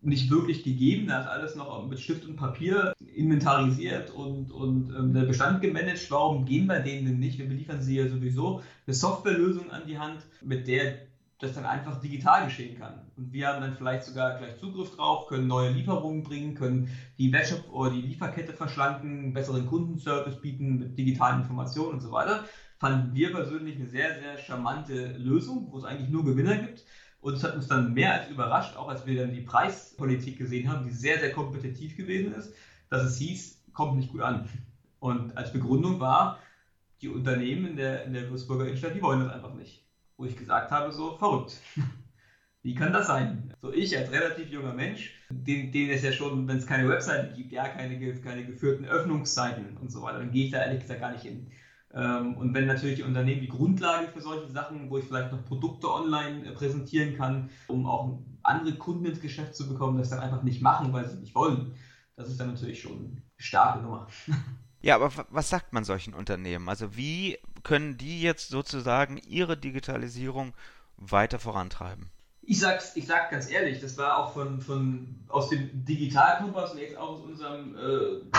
nicht 0.02 0.30
wirklich 0.30 0.62
gegeben. 0.62 1.08
Da 1.08 1.20
ist 1.20 1.26
alles 1.26 1.56
noch 1.56 1.86
mit 1.88 2.00
Stift 2.00 2.26
und 2.26 2.36
Papier 2.36 2.92
inventarisiert 3.14 4.10
und, 4.10 4.50
und 4.52 4.94
ähm, 4.96 5.12
der 5.12 5.22
Bestand 5.22 5.60
gemanagt. 5.60 6.10
Warum 6.10 6.44
gehen 6.44 6.66
wir 6.66 6.80
denen 6.80 7.06
denn 7.06 7.18
nicht? 7.18 7.38
Wir 7.38 7.48
beliefern 7.48 7.80
sie 7.80 7.96
ja 7.96 8.08
sowieso 8.08 8.62
eine 8.86 8.94
Softwarelösung 8.94 9.70
an 9.70 9.82
die 9.86 9.98
Hand, 9.98 10.20
mit 10.42 10.68
der 10.68 11.06
das 11.38 11.52
dann 11.52 11.66
einfach 11.66 12.00
digital 12.00 12.46
geschehen 12.46 12.78
kann. 12.78 12.94
Und 13.16 13.32
wir 13.32 13.48
haben 13.48 13.60
dann 13.60 13.76
vielleicht 13.76 14.04
sogar 14.04 14.38
gleich 14.38 14.56
Zugriff 14.58 14.96
drauf, 14.96 15.26
können 15.26 15.46
neue 15.46 15.70
Lieferungen 15.70 16.22
bringen, 16.22 16.54
können 16.54 16.88
die 17.18 17.30
Webshop 17.32 17.70
oder 17.70 17.90
die 17.90 18.00
Lieferkette 18.00 18.54
verschlanken, 18.54 19.34
besseren 19.34 19.66
Kundenservice 19.66 20.40
bieten 20.40 20.78
mit 20.78 20.96
digitalen 20.96 21.42
Informationen 21.42 21.94
und 21.94 22.00
so 22.00 22.10
weiter. 22.10 22.44
Fanden 22.78 23.14
wir 23.14 23.32
persönlich 23.32 23.76
eine 23.76 23.86
sehr, 23.86 24.18
sehr 24.18 24.38
charmante 24.38 25.16
Lösung, 25.18 25.68
wo 25.70 25.78
es 25.78 25.84
eigentlich 25.84 26.10
nur 26.10 26.24
Gewinner 26.24 26.56
gibt. 26.56 26.84
Und 27.20 27.34
es 27.34 27.44
hat 27.44 27.54
uns 27.54 27.66
dann 27.66 27.94
mehr 27.94 28.14
als 28.14 28.30
überrascht, 28.30 28.76
auch 28.76 28.88
als 28.88 29.06
wir 29.06 29.20
dann 29.20 29.32
die 29.32 29.40
Preispolitik 29.40 30.38
gesehen 30.38 30.70
haben, 30.70 30.84
die 30.84 30.92
sehr, 30.92 31.18
sehr 31.18 31.32
kompetitiv 31.32 31.96
gewesen 31.96 32.32
ist, 32.34 32.52
dass 32.88 33.02
es 33.02 33.18
hieß, 33.18 33.64
kommt 33.72 33.96
nicht 33.96 34.12
gut 34.12 34.20
an. 34.20 34.48
Und 35.00 35.36
als 35.36 35.52
Begründung 35.52 36.00
war, 36.00 36.38
die 37.00 37.08
Unternehmen 37.08 37.66
in 37.66 37.76
der, 37.76 38.04
in 38.04 38.14
der 38.14 38.30
Würzburger 38.30 38.66
Innenstadt, 38.66 38.94
die 38.94 39.02
wollen 39.02 39.20
das 39.20 39.32
einfach 39.32 39.54
nicht. 39.54 39.84
Wo 40.16 40.24
ich 40.24 40.36
gesagt 40.36 40.70
habe, 40.70 40.92
so 40.92 41.16
verrückt. 41.16 41.58
Wie 42.62 42.74
kann 42.74 42.92
das 42.92 43.06
sein? 43.06 43.54
So 43.62 43.72
ich 43.72 43.96
als 43.96 44.10
relativ 44.10 44.50
junger 44.50 44.72
Mensch, 44.72 45.12
den, 45.30 45.70
den 45.70 45.90
es 45.90 46.02
ja 46.02 46.10
schon, 46.10 46.48
wenn 46.48 46.56
es 46.56 46.66
keine 46.66 46.88
Webseite 46.88 47.32
gibt, 47.34 47.52
ja, 47.52 47.68
keine, 47.68 48.20
keine 48.20 48.44
geführten 48.44 48.86
Öffnungszeiten 48.86 49.76
und 49.76 49.92
so 49.92 50.02
weiter, 50.02 50.18
dann 50.18 50.32
gehe 50.32 50.46
ich 50.46 50.50
da 50.50 50.62
ehrlich 50.62 50.80
gesagt 50.80 51.00
gar 51.00 51.12
nicht 51.12 51.22
hin. 51.22 51.52
Ähm, 51.96 52.36
und 52.36 52.52
wenn 52.52 52.66
natürlich 52.66 52.96
die 52.96 53.02
Unternehmen 53.04 53.40
die 53.40 53.48
Grundlage 53.48 54.08
für 54.08 54.20
solche 54.20 54.50
Sachen, 54.50 54.90
wo 54.90 54.98
ich 54.98 55.06
vielleicht 55.06 55.32
noch 55.32 55.42
Produkte 55.46 55.90
online 55.90 56.46
äh, 56.46 56.52
präsentieren 56.52 57.16
kann, 57.16 57.48
um 57.68 57.86
auch 57.86 58.18
andere 58.42 58.74
Kunden 58.74 59.06
ins 59.06 59.20
Geschäft 59.20 59.56
zu 59.56 59.66
bekommen, 59.66 59.96
das 59.96 60.10
dann 60.10 60.20
einfach 60.20 60.42
nicht 60.42 60.60
machen, 60.60 60.92
weil 60.92 61.08
sie 61.08 61.16
nicht 61.16 61.34
wollen, 61.34 61.74
das 62.14 62.28
ist 62.28 62.38
dann 62.38 62.48
natürlich 62.48 62.82
schon 62.82 62.98
eine 62.98 63.22
starke 63.38 63.82
Nummer. 63.82 64.06
Ja, 64.82 64.94
aber 64.94 65.10
was 65.30 65.48
sagt 65.48 65.72
man 65.72 65.82
solchen 65.82 66.14
Unternehmen? 66.14 66.68
Also 66.68 66.94
wie 66.94 67.38
können 67.64 67.96
die 67.96 68.22
jetzt 68.22 68.50
sozusagen 68.50 69.16
ihre 69.26 69.56
Digitalisierung 69.56 70.52
weiter 70.96 71.40
vorantreiben? 71.40 72.10
Ich 72.42 72.60
sag's, 72.60 72.94
ich 72.94 73.06
sag 73.06 73.30
ganz 73.30 73.50
ehrlich, 73.50 73.80
das 73.80 73.98
war 73.98 74.18
auch 74.18 74.32
von, 74.32 74.60
von 74.60 75.24
aus 75.26 75.48
dem 75.48 75.84
Digitalkompass 75.84 76.72
und 76.72 76.78
jetzt 76.78 76.96
auch 76.96 77.08
aus 77.08 77.20
unserem 77.22 77.74
äh, 77.74 78.38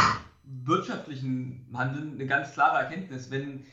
wirtschaftlichen 0.49 1.67
Handeln 1.73 2.13
eine 2.13 2.27
ganz 2.27 2.53
klare 2.53 2.79
Erkenntnis. 2.79 3.31
Wenn 3.31 3.65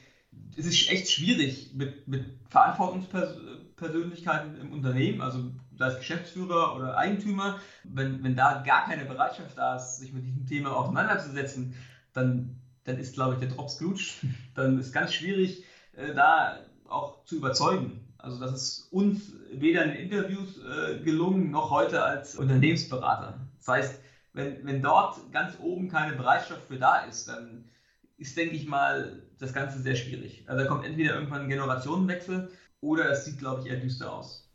es 0.57 0.67
ist 0.67 0.89
echt 0.91 1.11
schwierig 1.11 1.73
mit, 1.75 2.07
mit 2.07 2.27
Verantwortungspersönlichkeiten 2.49 4.61
im 4.61 4.73
Unternehmen, 4.73 5.21
also 5.21 5.51
sei 5.77 5.89
es 5.89 5.97
Geschäftsführer 5.99 6.77
oder 6.77 6.97
Eigentümer, 6.97 7.59
wenn, 7.83 8.23
wenn 8.23 8.37
da 8.37 8.63
gar 8.65 8.87
keine 8.87 9.05
Bereitschaft 9.05 9.59
da 9.59 9.75
ist, 9.77 9.97
sich 9.99 10.13
mit 10.13 10.25
diesem 10.25 10.47
Thema 10.47 10.77
auseinanderzusetzen, 10.77 11.75
dann, 12.13 12.61
dann 12.85 12.99
ist, 12.99 13.15
glaube 13.15 13.35
ich, 13.35 13.41
der 13.41 13.49
Drops 13.49 13.79
gelutscht. 13.79 14.25
Dann 14.55 14.79
ist 14.79 14.93
ganz 14.93 15.13
schwierig, 15.13 15.65
äh, 15.95 16.15
da 16.15 16.61
auch 16.89 17.25
zu 17.25 17.35
überzeugen. 17.37 18.15
Also 18.19 18.39
das 18.39 18.53
ist 18.53 18.93
uns 18.93 19.33
weder 19.53 19.85
in 19.85 19.97
Interviews 19.97 20.59
äh, 20.59 21.01
gelungen, 21.03 21.51
noch 21.51 21.71
heute 21.71 22.05
als 22.05 22.37
Unternehmensberater. 22.37 23.41
Das 23.59 23.69
heißt, 23.69 24.01
wenn, 24.35 24.67
wenn 24.67 24.83
dort 24.83 25.33
ganz 25.33 25.59
oben 25.61 25.89
keine 25.89 26.17
Bereitschaft 26.17 26.67
für 26.67 26.79
da 26.79 26.99
ist, 27.05 27.29
dann 27.29 27.71
ist, 28.19 28.37
denke 28.37 28.57
ich 28.57 28.67
mal, 28.67 29.23
das 29.39 29.53
Ganze 29.53 29.81
sehr 29.81 29.97
schwierig. 29.97 30.45
Also 30.47 30.63
da 30.63 30.69
kommt 30.69 30.85
entweder 30.85 31.15
irgendwann 31.15 31.43
ein 31.43 31.49
Generationenwechsel 31.49 32.51
oder 32.81 33.11
es 33.11 33.25
sieht, 33.25 33.39
glaube 33.39 33.63
ich, 33.63 33.69
eher 33.69 33.81
düster 33.81 34.13
aus. 34.13 34.51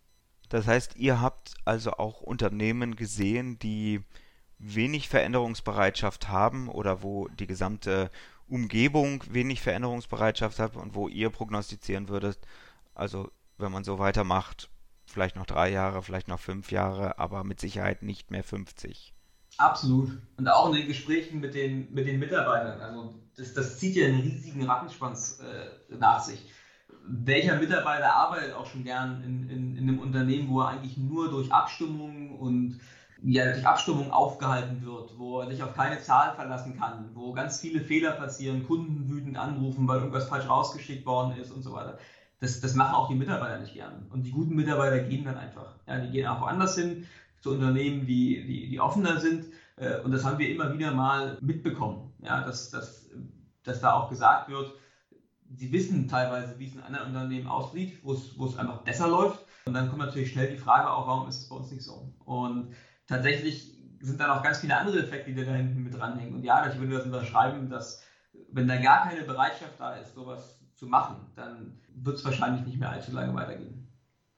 Das 0.49 0.67
heißt, 0.67 0.95
ihr 0.97 1.21
habt 1.21 1.53
also 1.65 1.93
auch 1.93 2.21
Unternehmen 2.21 2.95
gesehen, 2.95 3.57
die 3.59 4.01
wenig 4.57 5.07
Veränderungsbereitschaft 5.07 6.27
haben 6.27 6.67
oder 6.67 7.01
wo 7.01 7.27
die 7.29 7.47
gesamte 7.47 8.09
Umgebung 8.47 9.23
wenig 9.29 9.61
Veränderungsbereitschaft 9.61 10.59
hat 10.59 10.75
und 10.75 10.95
wo 10.95 11.07
ihr 11.07 11.29
prognostizieren 11.29 12.09
würdet, 12.09 12.39
also 12.95 13.31
wenn 13.57 13.71
man 13.71 13.83
so 13.83 13.99
weitermacht, 13.99 14.69
vielleicht 15.05 15.35
noch 15.35 15.45
drei 15.45 15.69
Jahre, 15.69 16.01
vielleicht 16.01 16.27
noch 16.27 16.39
fünf 16.39 16.71
Jahre, 16.71 17.19
aber 17.19 17.43
mit 17.43 17.59
Sicherheit 17.59 18.01
nicht 18.01 18.31
mehr 18.31 18.43
50. 18.43 19.13
Absolut. 19.59 20.17
Und 20.37 20.47
auch 20.47 20.67
in 20.67 20.73
den 20.73 20.87
Gesprächen 20.87 21.41
mit 21.41 21.53
den, 21.53 21.93
mit 21.93 22.07
den 22.07 22.17
Mitarbeitern. 22.17 22.79
Also 22.79 23.13
das, 23.35 23.53
das 23.53 23.77
zieht 23.77 23.95
ja 23.95 24.07
einen 24.07 24.21
riesigen 24.21 24.65
Rattenschwanz 24.65 25.41
äh, 25.41 25.95
nach 25.97 26.21
sich. 26.21 26.49
Welcher 27.05 27.57
Mitarbeiter 27.57 28.13
arbeitet 28.13 28.53
auch 28.53 28.65
schon 28.65 28.85
gern 28.85 29.21
in, 29.21 29.49
in, 29.49 29.77
in 29.77 29.89
einem 29.89 29.99
Unternehmen, 29.99 30.47
wo 30.49 30.61
er 30.61 30.69
eigentlich 30.69 30.95
nur 30.95 31.29
durch 31.29 31.51
Abstimmung 31.51 32.39
und 32.39 32.79
ja, 33.21 33.51
durch 33.51 33.67
Abstimmung 33.67 34.11
aufgehalten 34.11 34.81
wird, 34.85 35.19
wo 35.19 35.41
er 35.41 35.49
sich 35.49 35.61
auf 35.61 35.75
keine 35.75 35.99
Zahl 35.99 36.35
verlassen 36.35 36.79
kann, 36.79 37.09
wo 37.13 37.33
ganz 37.33 37.59
viele 37.59 37.81
Fehler 37.81 38.11
passieren, 38.11 38.65
Kunden 38.65 39.09
wütend 39.09 39.35
anrufen, 39.37 39.89
weil 39.89 39.99
irgendwas 39.99 40.29
falsch 40.29 40.47
rausgeschickt 40.47 41.05
worden 41.05 41.35
ist 41.35 41.51
und 41.51 41.63
so 41.63 41.73
weiter. 41.73 41.97
Das, 42.39 42.61
das 42.61 42.75
machen 42.75 42.95
auch 42.95 43.09
die 43.09 43.15
Mitarbeiter 43.15 43.59
nicht 43.59 43.73
gern. 43.73 44.07
Und 44.09 44.23
die 44.23 44.31
guten 44.31 44.55
Mitarbeiter 44.55 44.99
gehen 44.99 45.25
dann 45.25 45.35
einfach. 45.35 45.75
Ja, 45.85 45.99
die 45.99 46.11
gehen 46.11 46.27
auch 46.27 46.39
woanders 46.39 46.75
hin, 46.75 47.05
zu 47.41 47.51
Unternehmen, 47.51 48.05
die, 48.05 48.45
die, 48.45 48.69
die 48.69 48.79
offener 48.79 49.19
sind. 49.19 49.45
Äh, 49.77 49.99
und 50.01 50.11
das 50.11 50.23
haben 50.25 50.37
wir 50.39 50.49
immer 50.49 50.73
wieder 50.73 50.91
mal 50.91 51.37
mitbekommen, 51.41 52.13
ja, 52.21 52.43
dass, 52.45 52.69
dass, 52.69 53.09
dass 53.63 53.81
da 53.81 53.93
auch 53.93 54.09
gesagt 54.09 54.49
wird, 54.49 54.73
sie 55.55 55.71
wissen 55.71 56.07
teilweise, 56.07 56.57
wie 56.59 56.67
es 56.67 56.75
in 56.75 56.81
anderen 56.81 57.07
Unternehmen 57.07 57.47
aussieht, 57.47 57.99
wo 58.03 58.13
es, 58.13 58.57
einfach 58.57 58.81
besser 58.81 59.07
läuft. 59.07 59.39
Und 59.65 59.73
dann 59.73 59.89
kommt 59.89 59.99
natürlich 59.99 60.31
schnell 60.31 60.51
die 60.51 60.57
Frage 60.57 60.89
auch, 60.89 61.07
warum 61.07 61.27
ist 61.27 61.37
es 61.37 61.49
bei 61.49 61.55
uns 61.55 61.71
nicht 61.71 61.83
so? 61.83 62.13
Und 62.25 62.73
tatsächlich 63.07 63.75
sind 64.01 64.19
da 64.19 64.27
noch 64.27 64.43
ganz 64.43 64.59
viele 64.59 64.77
andere 64.77 64.99
Effekte, 64.99 65.33
die 65.33 65.45
da 65.45 65.51
hinten 65.51 65.83
mit 65.83 65.93
dranhängen. 65.93 66.35
Und 66.35 66.43
ja, 66.43 66.67
ich 66.69 66.79
würde 66.79 66.95
das 66.95 67.05
unterschreiben, 67.05 67.69
dass 67.69 68.03
wenn 68.51 68.67
da 68.67 68.77
gar 68.77 69.07
keine 69.07 69.23
Bereitschaft 69.23 69.79
da 69.79 69.95
ist, 69.95 70.13
sowas 70.13 70.59
zu 70.75 70.87
machen, 70.87 71.17
dann 71.35 71.79
wird 71.93 72.17
es 72.17 72.25
wahrscheinlich 72.25 72.65
nicht 72.65 72.79
mehr 72.79 72.89
allzu 72.89 73.11
lange 73.11 73.33
weitergehen. 73.33 73.87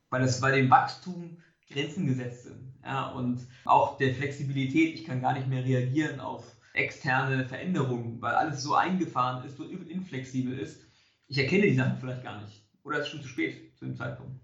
Weil 0.10 0.24
es 0.24 0.42
bei 0.42 0.52
dem 0.52 0.70
Wachstum 0.70 1.38
Grenzen 1.72 2.08
gesetzt 2.08 2.44
sind. 2.44 2.74
Ja, 2.84 3.10
und 3.10 3.48
auch 3.66 3.98
der 3.98 4.14
Flexibilität, 4.16 4.96
ich 4.96 5.06
kann 5.06 5.22
gar 5.22 5.34
nicht 5.34 5.48
mehr 5.48 5.64
reagieren 5.64 6.20
auf 6.20 6.44
externe 6.74 7.46
Veränderungen, 7.46 8.22
weil 8.22 8.34
alles 8.34 8.64
so 8.64 8.76
eingefahren 8.76 9.46
ist, 9.46 9.58
so 9.58 9.66
inflexibel 9.66 10.58
ist. 10.58 10.82
Ich 11.28 11.38
erkenne 11.38 11.64
die 11.64 11.76
Sachen 11.76 11.98
vielleicht 12.00 12.24
gar 12.24 12.42
nicht. 12.42 12.64
Oder 12.84 13.00
es 13.00 13.06
ist 13.06 13.12
schon 13.12 13.22
zu 13.22 13.28
spät 13.28 13.78
zu 13.78 13.86
dem 13.86 13.96
Zeitpunkt. 13.96 14.40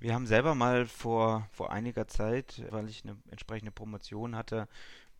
Wir 0.00 0.14
haben 0.14 0.26
selber 0.26 0.54
mal 0.54 0.86
vor, 0.86 1.48
vor 1.50 1.72
einiger 1.72 2.06
Zeit, 2.06 2.62
weil 2.70 2.88
ich 2.88 3.02
eine 3.04 3.16
entsprechende 3.30 3.72
Promotion 3.72 4.36
hatte, 4.36 4.68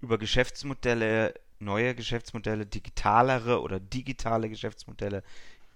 über 0.01 0.19
Geschäftsmodelle, 0.19 1.35
neue 1.59 1.95
Geschäftsmodelle, 1.95 2.67
digitalere 2.67 3.61
oder 3.61 3.81
digitale 3.81 4.49
Geschäftsmodelle 4.49 5.25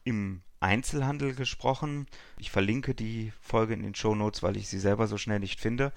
im 0.04 0.42
Einzelhandel 0.62 1.34
gesprochen. 1.34 2.06
Ich 2.38 2.50
verlinke 2.50 2.94
die 2.94 3.32
Folge 3.40 3.74
in 3.74 3.82
den 3.82 3.94
Show 3.94 4.14
Notes, 4.14 4.42
weil 4.42 4.56
ich 4.56 4.68
sie 4.68 4.78
selber 4.78 5.06
so 5.06 5.18
schnell 5.18 5.40
nicht 5.40 5.60
finde. 5.60 5.92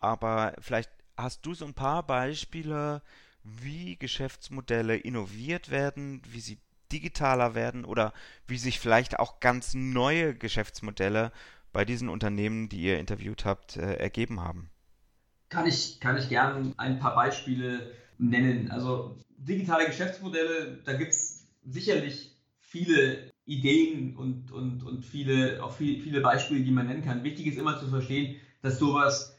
Aber 0.00 0.54
vielleicht 0.60 0.90
hast 1.16 1.44
du 1.46 1.54
so 1.54 1.64
ein 1.64 1.74
paar 1.74 2.02
Beispiele, 2.06 3.02
wie 3.42 3.96
Geschäftsmodelle 3.96 4.96
innoviert 4.96 5.70
werden, 5.70 6.22
wie 6.30 6.40
sie 6.40 6.58
digitaler 6.92 7.54
werden 7.54 7.84
oder 7.84 8.12
wie 8.46 8.58
sich 8.58 8.78
vielleicht 8.78 9.18
auch 9.18 9.40
ganz 9.40 9.74
neue 9.74 10.34
Geschäftsmodelle 10.34 11.32
bei 11.72 11.84
diesen 11.84 12.08
Unternehmen, 12.08 12.68
die 12.68 12.82
ihr 12.82 12.98
interviewt 12.98 13.44
habt, 13.44 13.76
äh, 13.76 13.94
ergeben 13.94 14.40
haben? 14.40 14.70
Kann 15.48 15.66
ich, 15.66 16.00
kann 16.00 16.16
ich 16.16 16.28
gerne 16.28 16.74
ein 16.76 16.98
paar 16.98 17.14
Beispiele 17.14 17.92
nennen. 18.18 18.70
Also 18.70 19.16
digitale 19.36 19.86
Geschäftsmodelle, 19.86 20.82
da 20.84 20.92
gibt 20.92 21.12
es 21.12 21.46
sicherlich 21.64 22.36
viele 22.60 23.29
Ideen 23.50 24.16
und, 24.16 24.52
und, 24.52 24.84
und 24.84 25.04
viele, 25.04 25.62
auch 25.62 25.72
viel, 25.72 26.00
viele 26.00 26.20
Beispiele, 26.20 26.62
die 26.62 26.70
man 26.70 26.86
nennen 26.86 27.04
kann. 27.04 27.24
Wichtig 27.24 27.46
ist 27.46 27.58
immer 27.58 27.78
zu 27.78 27.88
verstehen, 27.88 28.36
dass 28.62 28.78
sowas, 28.78 29.36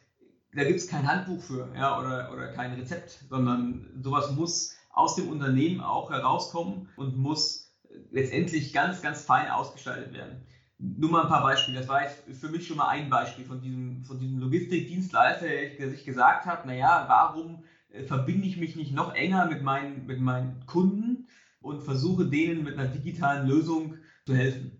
da 0.54 0.66
gibt 0.66 0.80
es 0.80 0.88
kein 0.88 1.08
Handbuch 1.08 1.42
für 1.42 1.70
ja, 1.76 1.98
oder, 1.98 2.30
oder 2.34 2.48
kein 2.50 2.74
Rezept, 2.74 3.24
sondern 3.30 3.88
sowas 4.04 4.32
muss 4.32 4.76
aus 4.90 5.16
dem 5.16 5.30
Unternehmen 5.30 5.80
auch 5.80 6.10
herauskommen 6.12 6.90
und 6.98 7.16
muss 7.18 7.74
letztendlich 8.12 8.74
ganz, 8.74 9.02
ganz 9.02 9.22
fein 9.22 9.50
ausgestaltet 9.50 10.14
werden. 10.14 10.42
Nur 10.78 11.12
mal 11.12 11.22
ein 11.22 11.30
paar 11.30 11.44
Beispiele. 11.44 11.78
Das 11.78 11.88
war 11.88 12.02
jetzt 12.02 12.24
für 12.34 12.50
mich 12.50 12.68
schon 12.68 12.78
mal 12.78 12.90
ein 12.90 13.10
Beispiel 13.10 13.46
von 13.46 13.62
diesem, 13.62 14.04
von 14.04 14.20
diesem 14.20 14.40
Logistikdienstleister, 14.40 15.46
der 15.46 15.90
sich 15.90 16.04
gesagt 16.04 16.46
hat, 16.46 16.66
naja, 16.66 17.06
warum 17.08 17.64
äh, 17.90 18.04
verbinde 18.04 18.48
ich 18.48 18.58
mich 18.58 18.76
nicht 18.76 18.92
noch 18.92 19.14
enger 19.14 19.46
mit 19.46 19.62
meinen, 19.62 20.06
mit 20.06 20.20
meinen 20.20 20.66
Kunden 20.66 21.28
und 21.62 21.84
versuche 21.84 22.26
denen 22.26 22.64
mit 22.64 22.78
einer 22.78 22.88
digitalen 22.88 23.48
Lösung 23.48 23.96
zu 24.26 24.36
helfen. 24.36 24.72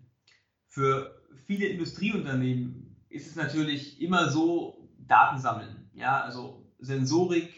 Für 0.68 1.22
viele 1.44 1.66
Industrieunternehmen 1.66 2.96
ist 3.08 3.26
es 3.26 3.36
natürlich 3.36 4.00
immer 4.00 4.30
so, 4.30 4.78
Daten 5.06 5.38
sammeln. 5.38 5.90
Ja, 5.94 6.22
also 6.22 6.64
Sensorik 6.78 7.52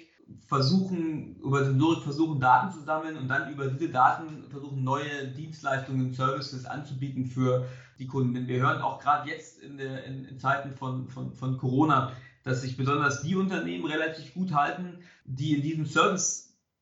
versuchen, 0.46 1.36
über 1.36 1.64
Sensorik 1.64 2.02
versuchen 2.02 2.40
Daten 2.40 2.72
zu 2.72 2.80
sammeln 2.80 3.16
und 3.16 3.28
dann 3.28 3.52
über 3.52 3.68
diese 3.68 3.90
Daten 3.90 4.44
versuchen 4.50 4.82
neue 4.82 5.28
Dienstleistungen, 5.28 6.14
Services 6.14 6.64
anzubieten 6.64 7.26
für 7.26 7.66
die 7.98 8.06
Kunden. 8.06 8.48
Wir 8.48 8.60
hören 8.60 8.82
auch 8.82 8.98
gerade 9.00 9.30
jetzt 9.30 9.60
in, 9.60 9.76
der, 9.76 10.04
in, 10.04 10.24
in 10.24 10.38
Zeiten 10.38 10.72
von, 10.72 11.08
von, 11.08 11.32
von 11.32 11.58
Corona, 11.58 12.12
dass 12.42 12.62
sich 12.62 12.76
besonders 12.76 13.22
die 13.22 13.36
Unternehmen 13.36 13.84
relativ 13.84 14.34
gut 14.34 14.52
halten, 14.52 14.98
die 15.24 15.54
in 15.54 15.62
diesem 15.62 15.86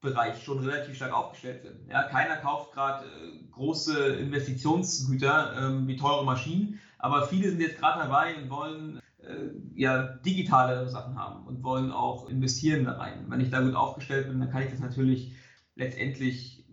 Servicebereich 0.02 0.42
schon 0.42 0.58
relativ 0.58 0.96
stark 0.96 1.12
aufgestellt 1.12 1.62
sind. 1.62 1.88
Ja, 1.88 2.04
keiner 2.04 2.36
kauft 2.36 2.72
gerade 2.72 3.06
äh, 3.06 3.38
große 3.50 4.16
Investitionsgüter 4.16 5.54
ähm, 5.58 5.86
wie 5.86 5.96
teure 5.96 6.24
Maschinen, 6.24 6.80
aber 6.98 7.26
viele 7.26 7.50
sind 7.50 7.60
jetzt 7.60 7.78
gerade 7.78 8.00
dabei 8.00 8.36
und 8.36 8.50
wollen 8.50 9.00
äh, 9.18 9.50
ja, 9.74 10.02
digitale 10.02 10.88
Sachen 10.88 11.18
haben 11.18 11.46
und 11.46 11.62
wollen 11.62 11.92
auch 11.92 12.28
investieren 12.28 12.84
da 12.84 12.92
rein. 12.98 13.26
Wenn 13.28 13.40
ich 13.40 13.50
da 13.50 13.60
gut 13.60 13.74
aufgestellt 13.74 14.28
bin, 14.28 14.40
dann 14.40 14.50
kann 14.50 14.62
ich 14.62 14.70
das 14.70 14.80
natürlich 14.80 15.34
letztendlich 15.76 16.64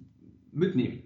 mitnehmen. 0.52 1.04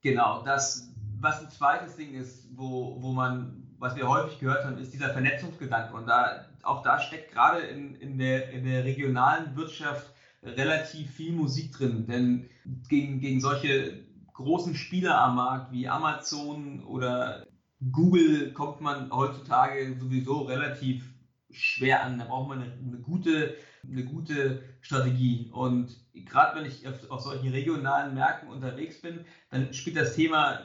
Genau, 0.00 0.42
das, 0.44 0.94
was 1.20 1.40
ein 1.40 1.50
zweites 1.50 1.96
Ding 1.96 2.14
ist, 2.14 2.48
wo, 2.56 2.96
wo 3.00 3.12
man, 3.12 3.74
was 3.78 3.96
wir 3.96 4.08
häufig 4.08 4.38
gehört 4.38 4.64
haben, 4.64 4.78
ist 4.78 4.94
dieser 4.94 5.10
Vernetzungsgedanke. 5.10 5.94
Und 5.94 6.06
da, 6.06 6.46
auch 6.62 6.82
da 6.82 6.98
steckt 6.98 7.32
gerade 7.32 7.60
in, 7.60 7.94
in, 7.96 8.18
der, 8.18 8.50
in 8.50 8.64
der 8.64 8.84
regionalen 8.84 9.54
Wirtschaft 9.56 10.10
relativ 10.56 11.10
viel 11.10 11.32
Musik 11.32 11.72
drin. 11.72 12.06
Denn 12.06 12.48
gegen, 12.88 13.20
gegen 13.20 13.40
solche 13.40 14.04
großen 14.34 14.74
Spieler 14.74 15.20
am 15.20 15.36
Markt 15.36 15.72
wie 15.72 15.88
Amazon 15.88 16.84
oder 16.84 17.46
Google 17.92 18.52
kommt 18.52 18.80
man 18.80 19.10
heutzutage 19.10 19.96
sowieso 19.98 20.42
relativ 20.42 21.04
schwer 21.50 22.04
an. 22.04 22.18
Da 22.18 22.24
braucht 22.24 22.48
man 22.48 22.62
eine, 22.62 22.72
eine 22.72 22.98
gute, 22.98 23.56
eine 23.84 24.04
gute 24.04 24.62
Strategie. 24.80 25.50
Und 25.52 25.96
gerade 26.14 26.58
wenn 26.58 26.66
ich 26.66 26.86
auf, 26.86 27.10
auf, 27.10 27.20
solchen 27.20 27.48
regionalen 27.48 28.14
Märkten 28.14 28.48
unterwegs 28.48 29.00
bin, 29.00 29.24
dann 29.50 29.72
spielt 29.72 29.96
das 29.96 30.14
Thema 30.14 30.60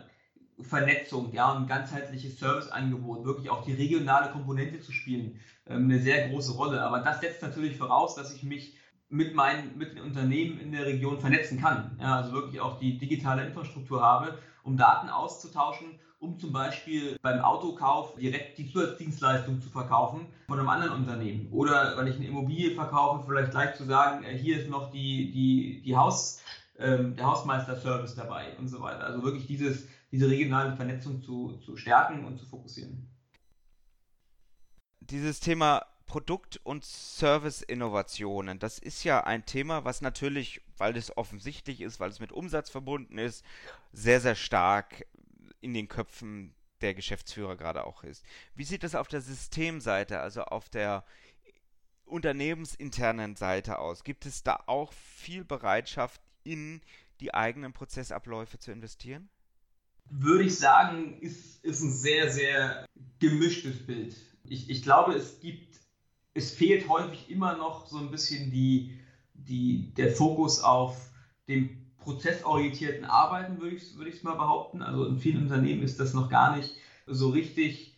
Vernetzung, 0.61 1.33
ja, 1.33 1.55
ein 1.55 1.67
ganzheitliches 1.67 2.39
Serviceangebot, 2.39 3.25
wirklich 3.25 3.49
auch 3.49 3.65
die 3.65 3.73
regionale 3.73 4.31
Komponente 4.31 4.79
zu 4.79 4.91
spielen, 4.91 5.39
ähm, 5.67 5.85
eine 5.85 5.99
sehr 5.99 6.29
große 6.29 6.53
Rolle. 6.53 6.81
Aber 6.83 6.99
das 6.99 7.21
setzt 7.21 7.41
natürlich 7.41 7.77
voraus, 7.77 8.15
dass 8.15 8.33
ich 8.35 8.43
mich 8.43 8.77
mit 9.13 9.35
meinen 9.35 9.77
mit 9.77 9.95
den 9.95 10.01
Unternehmen 10.01 10.59
in 10.59 10.71
der 10.71 10.87
Region 10.87 11.19
vernetzen 11.19 11.61
kann. 11.61 11.95
Ja, 12.01 12.17
also 12.17 12.33
wirklich 12.33 12.59
auch 12.59 12.79
die 12.79 12.97
digitale 12.97 13.45
Infrastruktur 13.45 14.01
habe, 14.01 14.39
um 14.63 14.75
Daten 14.75 15.07
auszutauschen, 15.07 15.99
um 16.17 16.39
zum 16.39 16.51
Beispiel 16.51 17.15
beim 17.21 17.39
Autokauf 17.41 18.15
direkt 18.15 18.57
die 18.57 18.71
Zusatzdienstleistung 18.71 19.61
zu 19.61 19.69
verkaufen 19.69 20.25
von 20.47 20.57
einem 20.57 20.67
anderen 20.67 20.93
Unternehmen. 20.93 21.47
Oder 21.51 21.95
wenn 21.95 22.07
ich 22.07 22.15
eine 22.15 22.25
Immobilie 22.25 22.73
verkaufe, 22.73 23.23
vielleicht 23.27 23.51
gleich 23.51 23.75
zu 23.75 23.85
sagen, 23.85 24.23
äh, 24.23 24.35
hier 24.35 24.59
ist 24.59 24.69
noch 24.69 24.91
die, 24.91 25.31
die, 25.31 25.83
die 25.83 25.95
Haus, 25.95 26.41
ähm, 26.79 27.15
der 27.15 27.27
Hausmeister-Service 27.27 28.15
dabei 28.15 28.57
und 28.57 28.67
so 28.67 28.81
weiter. 28.81 29.05
Also 29.05 29.21
wirklich 29.21 29.45
dieses, 29.45 29.87
diese 30.11 30.27
regionale 30.27 30.75
Vernetzung 30.75 31.21
zu, 31.21 31.59
zu 31.63 31.77
stärken 31.77 32.25
und 32.25 32.39
zu 32.39 32.47
fokussieren. 32.47 33.07
Dieses 35.01 35.39
Thema 35.39 35.83
Produkt- 36.05 36.59
und 36.63 36.83
Service-Innovationen, 36.83 38.59
das 38.59 38.77
ist 38.79 39.03
ja 39.03 39.23
ein 39.23 39.45
Thema, 39.45 39.85
was 39.85 40.01
natürlich, 40.01 40.61
weil 40.77 40.95
es 40.97 41.15
offensichtlich 41.17 41.81
ist, 41.81 41.99
weil 41.99 42.09
es 42.09 42.19
mit 42.19 42.31
Umsatz 42.31 42.69
verbunden 42.69 43.17
ist, 43.17 43.43
sehr, 43.91 44.21
sehr 44.21 44.35
stark 44.35 45.05
in 45.61 45.73
den 45.73 45.87
Köpfen 45.87 46.53
der 46.81 46.93
Geschäftsführer 46.93 47.55
gerade 47.55 47.85
auch 47.85 48.03
ist. 48.03 48.23
Wie 48.55 48.65
sieht 48.65 48.83
das 48.83 48.95
auf 48.95 49.07
der 49.07 49.21
Systemseite, 49.21 50.19
also 50.19 50.43
auf 50.43 50.69
der 50.69 51.05
unternehmensinternen 52.05 53.35
Seite 53.35 53.79
aus? 53.79 54.03
Gibt 54.03 54.25
es 54.25 54.43
da 54.43 54.61
auch 54.67 54.91
viel 54.93 55.45
Bereitschaft, 55.45 56.21
in 56.43 56.81
die 57.21 57.33
eigenen 57.33 57.73
Prozessabläufe 57.73 58.59
zu 58.59 58.71
investieren? 58.71 59.29
Würde 60.09 60.43
ich 60.43 60.57
sagen, 60.57 61.19
ist, 61.21 61.63
ist 61.63 61.81
ein 61.81 61.93
sehr, 61.93 62.29
sehr 62.29 62.85
gemischtes 63.19 63.85
Bild. 63.85 64.15
Ich, 64.43 64.69
ich 64.69 64.83
glaube, 64.83 65.13
es 65.13 65.39
gibt, 65.39 65.79
es 66.33 66.51
fehlt 66.51 66.89
häufig 66.89 67.29
immer 67.29 67.57
noch 67.57 67.87
so 67.87 67.97
ein 67.97 68.11
bisschen 68.11 68.51
die, 68.51 68.97
die, 69.33 69.93
der 69.95 70.11
Fokus 70.11 70.61
auf 70.61 71.09
dem 71.47 71.69
prozessorientierten 71.97 73.05
Arbeiten, 73.05 73.61
würde 73.61 73.75
ich 73.75 73.83
es 73.83 73.97
würd 73.97 74.23
mal 74.23 74.35
behaupten. 74.35 74.81
Also 74.81 75.05
in 75.05 75.19
vielen 75.19 75.43
Unternehmen 75.43 75.83
ist 75.83 75.99
das 75.99 76.13
noch 76.13 76.29
gar 76.29 76.55
nicht 76.55 76.75
so 77.05 77.29
richtig 77.29 77.97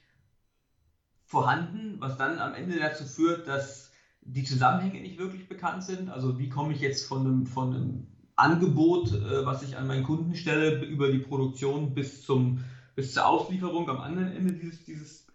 vorhanden, 1.24 1.96
was 2.00 2.18
dann 2.18 2.40
am 2.40 2.54
Ende 2.54 2.78
dazu 2.78 3.06
führt, 3.06 3.48
dass 3.48 3.92
die 4.22 4.44
Zusammenhänge 4.44 5.02
nicht 5.02 5.18
wirklich 5.18 5.48
bekannt 5.48 5.84
sind. 5.84 6.10
Also 6.10 6.38
wie 6.40 6.50
komme 6.50 6.74
ich 6.74 6.82
jetzt 6.82 7.08
von 7.08 7.26
einem, 7.26 7.46
von 7.48 7.74
einem 7.74 8.08
Angebot, 8.36 9.12
äh, 9.12 9.46
was 9.46 9.64
ich 9.64 9.78
an 9.78 9.88
meinen 9.88 10.04
Kunden 10.04 10.36
stelle, 10.36 10.84
über 10.84 11.12
die 11.12 11.20
Produktion 11.20 11.94
bis, 11.94 12.24
zum, 12.24 12.64
bis 12.96 13.14
zur 13.14 13.26
Auslieferung 13.26 13.90
am 13.90 14.02
anderen 14.02 14.36
Ende 14.36 14.54
dieses, 14.54 14.84
dieses, 14.84 15.28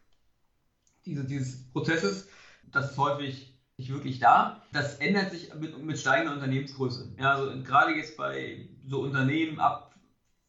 diese, 1.05 1.25
dieses 1.25 1.71
Prozesses. 1.73 2.29
Das 2.73 2.93
ist 2.93 2.99
häufig 2.99 3.53
nicht 3.77 3.93
wirklich 3.93 4.19
da. 4.19 4.63
Das 4.73 4.97
ändert 4.97 5.31
sich 5.33 5.53
mit, 5.55 5.77
mit 5.83 5.99
steigender 5.99 6.35
Unternehmensgröße. 6.35 7.15
Ja, 7.19 7.35
also 7.35 7.63
gerade 7.63 7.95
jetzt 7.95 8.17
bei 8.17 8.69
so 8.87 9.01
Unternehmen 9.01 9.59
ab 9.59 9.95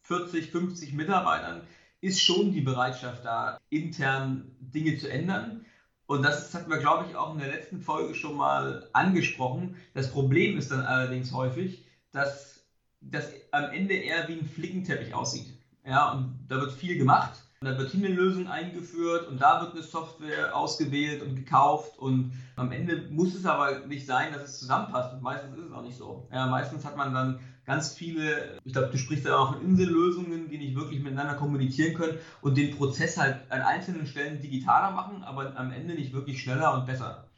40, 0.02 0.50
50 0.50 0.92
Mitarbeitern 0.92 1.62
ist 2.00 2.20
schon 2.20 2.52
die 2.52 2.60
Bereitschaft 2.60 3.24
da, 3.24 3.58
intern 3.70 4.54
Dinge 4.60 4.98
zu 4.98 5.10
ändern. 5.10 5.64
Und 6.06 6.22
das 6.22 6.52
hatten 6.52 6.70
wir, 6.70 6.78
glaube 6.78 7.06
ich, 7.08 7.16
auch 7.16 7.32
in 7.32 7.38
der 7.38 7.48
letzten 7.48 7.80
Folge 7.80 8.14
schon 8.14 8.36
mal 8.36 8.88
angesprochen. 8.92 9.76
Das 9.94 10.10
Problem 10.10 10.58
ist 10.58 10.70
dann 10.70 10.84
allerdings 10.84 11.32
häufig, 11.32 11.84
dass 12.10 12.64
das 13.00 13.32
am 13.52 13.70
Ende 13.70 13.94
eher 13.94 14.28
wie 14.28 14.34
ein 14.34 14.46
Flickenteppich 14.46 15.14
aussieht. 15.14 15.46
Ja, 15.86 16.12
und 16.12 16.38
da 16.48 16.60
wird 16.60 16.72
viel 16.72 16.98
gemacht 16.98 17.42
und 17.62 17.68
da 17.68 17.78
wird 17.78 17.92
hier 17.92 18.04
eine 18.04 18.14
Lösung 18.14 18.48
eingeführt 18.48 19.28
und 19.28 19.40
da 19.40 19.60
wird 19.60 19.74
eine 19.74 19.84
Software 19.84 20.56
ausgewählt 20.56 21.22
und 21.22 21.36
gekauft 21.36 21.96
und 21.96 22.32
am 22.56 22.72
Ende 22.72 23.08
muss 23.08 23.36
es 23.36 23.46
aber 23.46 23.86
nicht 23.86 24.04
sein, 24.04 24.32
dass 24.32 24.42
es 24.42 24.58
zusammenpasst 24.58 25.14
und 25.14 25.22
meistens 25.22 25.56
ist 25.56 25.66
es 25.66 25.72
auch 25.72 25.82
nicht 25.82 25.96
so. 25.96 26.28
Ja, 26.32 26.48
meistens 26.48 26.84
hat 26.84 26.96
man 26.96 27.14
dann 27.14 27.38
ganz 27.64 27.94
viele, 27.94 28.58
ich 28.64 28.72
glaube, 28.72 28.88
du 28.88 28.98
sprichst 28.98 29.26
ja 29.26 29.36
auch 29.36 29.52
von 29.52 29.62
Insellösungen, 29.62 30.48
die 30.48 30.58
nicht 30.58 30.74
wirklich 30.74 31.00
miteinander 31.00 31.34
kommunizieren 31.34 31.94
können 31.94 32.18
und 32.40 32.56
den 32.56 32.76
Prozess 32.76 33.16
halt 33.16 33.48
an 33.52 33.60
einzelnen 33.60 34.08
Stellen 34.08 34.40
digitaler 34.40 34.90
machen, 34.90 35.22
aber 35.22 35.56
am 35.56 35.70
Ende 35.70 35.94
nicht 35.94 36.12
wirklich 36.12 36.42
schneller 36.42 36.74
und 36.74 36.86
besser. 36.86 37.28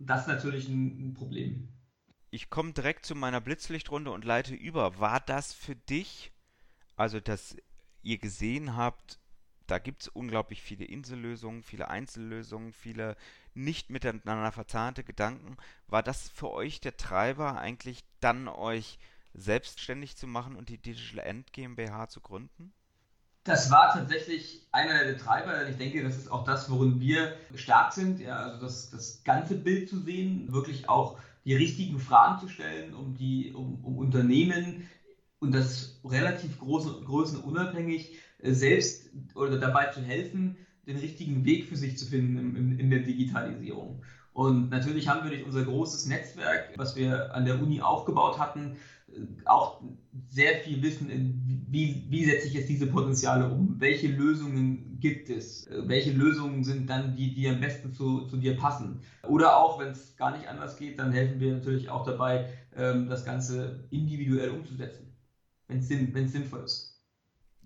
Und 0.00 0.10
das 0.10 0.22
ist 0.22 0.26
natürlich 0.26 0.68
ein, 0.68 1.10
ein 1.10 1.14
Problem. 1.14 1.68
Ich 2.30 2.50
komme 2.50 2.72
direkt 2.72 3.06
zu 3.06 3.14
meiner 3.14 3.40
Blitzlichtrunde 3.40 4.10
und 4.10 4.24
leite 4.24 4.56
über. 4.56 4.98
War 4.98 5.20
das 5.20 5.52
für 5.52 5.76
dich, 5.76 6.32
also 6.96 7.20
dass 7.20 7.56
ihr 8.02 8.18
gesehen 8.18 8.76
habt, 8.76 9.20
da 9.68 9.78
gibt 9.78 10.02
es 10.02 10.08
unglaublich 10.08 10.62
viele 10.62 10.84
Insellösungen, 10.84 11.62
viele 11.62 11.88
Einzellösungen, 11.88 12.72
viele 12.72 13.16
nicht 13.54 13.90
miteinander 13.90 14.50
verzahnte 14.50 15.04
Gedanken. 15.04 15.56
War 15.86 16.02
das 16.02 16.28
für 16.28 16.50
euch 16.50 16.80
der 16.80 16.96
Treiber, 16.96 17.58
eigentlich 17.58 18.04
dann 18.20 18.48
euch 18.48 18.98
selbstständig 19.34 20.16
zu 20.16 20.26
machen 20.26 20.56
und 20.56 20.68
die 20.68 20.78
Digital 20.78 21.24
End 21.24 21.52
GmbH 21.52 22.08
zu 22.08 22.20
gründen? 22.20 22.72
Das 23.44 23.70
war 23.70 23.92
tatsächlich 23.92 24.66
einer 24.72 25.04
der 25.04 25.16
Treiber. 25.16 25.68
Ich 25.68 25.76
denke, 25.76 26.02
das 26.02 26.16
ist 26.16 26.30
auch 26.30 26.44
das, 26.44 26.70
worin 26.70 27.00
wir 27.00 27.36
stark 27.54 27.92
sind. 27.92 28.20
Ja, 28.20 28.36
also 28.36 28.60
das, 28.60 28.90
das 28.90 29.22
ganze 29.24 29.54
Bild 29.54 29.88
zu 29.88 30.00
sehen, 30.00 30.52
wirklich 30.52 30.88
auch 30.88 31.18
die 31.44 31.54
richtigen 31.54 31.98
Fragen 31.98 32.38
zu 32.40 32.48
stellen, 32.48 32.94
um 32.94 33.14
die, 33.14 33.52
um, 33.54 33.82
um 33.84 33.98
Unternehmen 33.98 34.88
und 35.40 35.52
das 35.52 36.00
relativ 36.04 36.58
große 36.58 37.00
Größen 37.04 37.40
unabhängig 37.40 38.18
selbst 38.42 39.10
oder 39.34 39.58
dabei 39.58 39.86
zu 39.86 40.00
helfen, 40.00 40.56
den 40.86 40.96
richtigen 40.96 41.44
Weg 41.44 41.66
für 41.66 41.76
sich 41.76 41.98
zu 41.98 42.06
finden 42.06 42.56
in, 42.56 42.78
in, 42.78 42.90
der 42.90 43.00
Digitalisierung. 43.00 44.02
Und 44.32 44.70
natürlich 44.70 45.08
haben 45.08 45.24
wir 45.24 45.36
durch 45.36 45.44
unser 45.44 45.64
großes 45.64 46.06
Netzwerk, 46.06 46.70
was 46.76 46.96
wir 46.96 47.34
an 47.34 47.44
der 47.44 47.60
Uni 47.60 47.80
aufgebaut 47.80 48.38
hatten, 48.38 48.76
äh, 49.08 49.20
auch 49.44 49.82
sehr 50.28 50.54
viel 50.56 50.80
Wissen, 50.82 51.10
in, 51.10 51.66
wie, 51.68 52.06
wie 52.08 52.24
setze 52.24 52.46
ich 52.46 52.54
jetzt 52.54 52.68
diese 52.68 52.86
Potenziale 52.86 53.48
um? 53.48 53.74
Welche 53.78 54.08
Lösungen 54.08 54.98
gibt 55.00 55.28
es? 55.28 55.66
Äh, 55.66 55.82
welche 55.86 56.12
Lösungen 56.12 56.64
sind 56.64 56.88
dann 56.88 57.16
die, 57.16 57.34
die 57.34 57.48
am 57.48 57.60
besten 57.60 57.92
zu, 57.92 58.26
zu 58.26 58.36
dir 58.36 58.56
passen? 58.56 59.00
Oder 59.26 59.56
auch, 59.56 59.78
wenn 59.80 59.88
es 59.88 60.16
gar 60.16 60.36
nicht 60.36 60.48
anders 60.48 60.78
geht, 60.78 60.98
dann 60.98 61.12
helfen 61.12 61.40
wir 61.40 61.52
natürlich 61.52 61.90
auch 61.90 62.04
dabei, 62.04 62.48
ähm, 62.76 63.08
das 63.08 63.24
Ganze 63.24 63.84
individuell 63.90 64.50
umzusetzen, 64.50 65.12
wenn 65.66 65.80
es 65.80 66.32
sinnvoll 66.32 66.64
ist. 66.64 66.97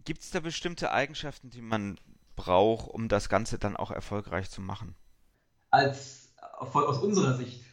Gibt 0.04 0.22
es 0.22 0.30
da 0.30 0.40
bestimmte 0.40 0.92
Eigenschaften, 0.92 1.50
die 1.50 1.62
man 1.62 1.98
braucht, 2.36 2.88
um 2.88 3.08
das 3.08 3.28
Ganze 3.28 3.58
dann 3.58 3.76
auch 3.76 3.90
erfolgreich 3.90 4.50
zu 4.50 4.60
machen? 4.60 4.94
Als 5.70 6.32
aus 6.58 6.98
unserer 6.98 7.34
Sicht. 7.36 7.64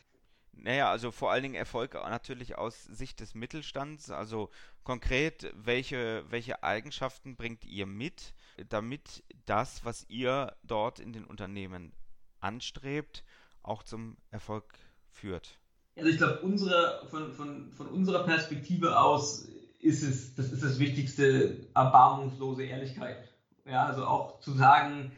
Naja, 0.54 0.92
also 0.92 1.12
vor 1.12 1.32
allen 1.32 1.44
Dingen 1.44 1.56
Erfolg 1.56 1.94
natürlich 1.94 2.58
aus 2.58 2.84
Sicht 2.84 3.22
des 3.22 3.34
Mittelstands. 3.34 4.12
Also 4.12 4.50
konkret, 4.84 5.52
welche, 5.56 6.26
welche 6.30 6.64
Eigenschaften 6.64 7.38
bringt 7.38 7.66
ihr 7.66 7.86
mit, 7.86 8.34
damit 8.68 9.24
das, 9.46 9.86
was 9.86 10.06
ihr 10.10 10.56
dort 10.64 11.00
in 11.00 11.14
den 11.14 11.26
Unternehmen 11.26 11.94
anstrebt, 12.42 13.24
auch 13.64 13.84
zum 13.84 14.18
Erfolg 14.32 14.66
führt? 15.12 15.60
Also 15.96 16.10
ich 16.10 16.18
glaube, 16.18 16.42
unsere, 16.42 17.06
von, 17.10 17.32
von, 17.34 17.72
von 17.72 17.88
unserer 17.88 18.24
Perspektive 18.26 19.00
aus 19.00 19.48
ist 19.80 20.04
es, 20.04 20.36
das 20.36 20.52
ist 20.52 20.64
das 20.64 20.80
Wichtigste, 20.80 21.58
erbarmungslose 21.74 22.64
Ehrlichkeit. 22.64 23.30
Ja, 23.66 23.86
also 23.86 24.06
auch 24.06 24.40
zu 24.40 24.52
sagen, 24.52 25.12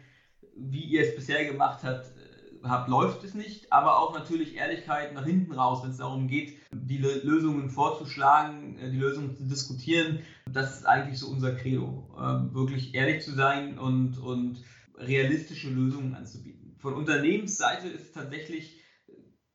wie 0.55 0.83
ihr 0.83 1.01
es 1.01 1.15
bisher 1.15 1.45
gemacht 1.45 1.83
habt, 1.83 2.07
äh, 2.07 2.67
habt, 2.67 2.89
läuft 2.89 3.23
es 3.23 3.33
nicht, 3.33 3.71
aber 3.71 3.97
auch 3.97 4.13
natürlich 4.13 4.55
Ehrlichkeit 4.55 5.13
nach 5.13 5.25
hinten 5.25 5.53
raus, 5.53 5.83
wenn 5.83 5.91
es 5.91 5.97
darum 5.97 6.27
geht, 6.27 6.57
die 6.71 6.97
Lösungen 6.97 7.69
vorzuschlagen, 7.69 8.77
äh, 8.77 8.91
die 8.91 8.97
Lösungen 8.97 9.35
zu 9.35 9.47
diskutieren. 9.47 10.19
Das 10.51 10.77
ist 10.77 10.85
eigentlich 10.85 11.19
so 11.19 11.27
unser 11.27 11.55
Credo, 11.55 12.09
ähm, 12.19 12.53
wirklich 12.53 12.93
ehrlich 12.93 13.23
zu 13.23 13.33
sein 13.33 13.79
und, 13.79 14.17
und 14.19 14.63
realistische 14.95 15.69
Lösungen 15.69 16.13
anzubieten. 16.13 16.75
Von 16.79 16.93
Unternehmensseite 16.93 17.87
ist 17.87 18.07
es 18.07 18.11
tatsächlich, 18.11 18.79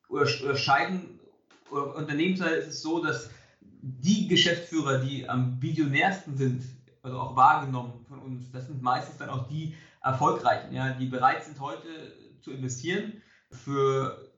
oder 0.08 0.26
scheiden, 0.26 1.20
oder 1.70 1.94
Unternehmensseite 1.96 2.54
ist 2.54 2.68
es 2.68 2.82
so, 2.82 3.02
dass 3.02 3.30
die 3.86 4.26
Geschäftsführer, 4.26 4.98
die 4.98 5.28
am 5.28 5.62
visionärsten 5.62 6.36
sind, 6.36 6.64
also 7.02 7.20
auch 7.20 7.36
wahrgenommen 7.36 8.04
von 8.08 8.18
uns, 8.18 8.50
das 8.50 8.66
sind 8.66 8.82
meistens 8.82 9.16
dann 9.16 9.30
auch 9.30 9.46
die 9.46 9.74
erfolgreichen, 10.02 10.74
ja, 10.74 10.92
die 10.92 11.06
bereit 11.06 11.44
sind 11.44 11.60
heute 11.60 11.88
zu 12.40 12.50
investieren 12.50 13.22
für 13.52 14.32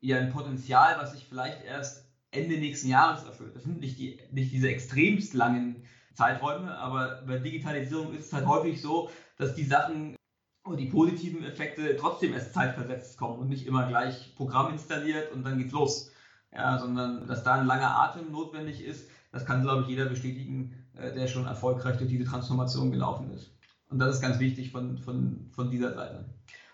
ja, 0.00 0.18
ein 0.18 0.32
Potenzial, 0.32 0.96
was 0.98 1.12
sich 1.12 1.24
vielleicht 1.24 1.64
erst 1.64 2.08
Ende 2.32 2.58
nächsten 2.58 2.88
Jahres 2.88 3.24
erfüllt. 3.24 3.54
Das 3.54 3.62
sind 3.62 3.80
nicht, 3.80 3.98
die, 3.98 4.18
nicht 4.32 4.52
diese 4.52 4.68
extremst 4.68 5.34
langen 5.34 5.84
Zeiträume, 6.14 6.76
aber 6.76 7.22
bei 7.26 7.38
Digitalisierung 7.38 8.12
ist 8.12 8.26
es 8.26 8.32
halt 8.32 8.46
häufig 8.46 8.82
so, 8.82 9.08
dass 9.36 9.54
die 9.54 9.64
Sachen 9.64 10.16
und 10.64 10.78
die 10.78 10.86
positiven 10.86 11.44
Effekte 11.44 11.96
trotzdem 11.96 12.32
erst 12.34 12.54
zeitversetzt 12.54 13.16
kommen 13.18 13.38
und 13.38 13.48
nicht 13.48 13.66
immer 13.66 13.86
gleich 13.86 14.34
Programm 14.34 14.72
installiert 14.72 15.32
und 15.32 15.44
dann 15.44 15.58
geht's 15.58 15.72
los 15.72 16.10
ja, 16.52 16.78
sondern 16.78 17.26
dass 17.26 17.44
da 17.44 17.54
ein 17.54 17.66
langer 17.66 17.98
Atem 17.98 18.30
notwendig 18.30 18.82
ist, 18.82 19.08
Das 19.30 19.44
kann, 19.44 19.62
glaube 19.62 19.82
ich, 19.82 19.88
jeder 19.88 20.06
bestätigen, 20.06 20.74
äh, 20.94 21.12
der 21.12 21.26
schon 21.26 21.46
erfolgreich 21.46 21.98
durch 21.98 22.08
diese 22.08 22.24
Transformation 22.24 22.90
gelaufen 22.90 23.30
ist. 23.30 23.52
Und 23.90 23.98
das 23.98 24.16
ist 24.16 24.22
ganz 24.22 24.38
wichtig 24.38 24.70
von, 24.70 24.96
von, 24.98 25.50
von 25.54 25.70
dieser 25.70 25.94
Seite. 25.94 26.24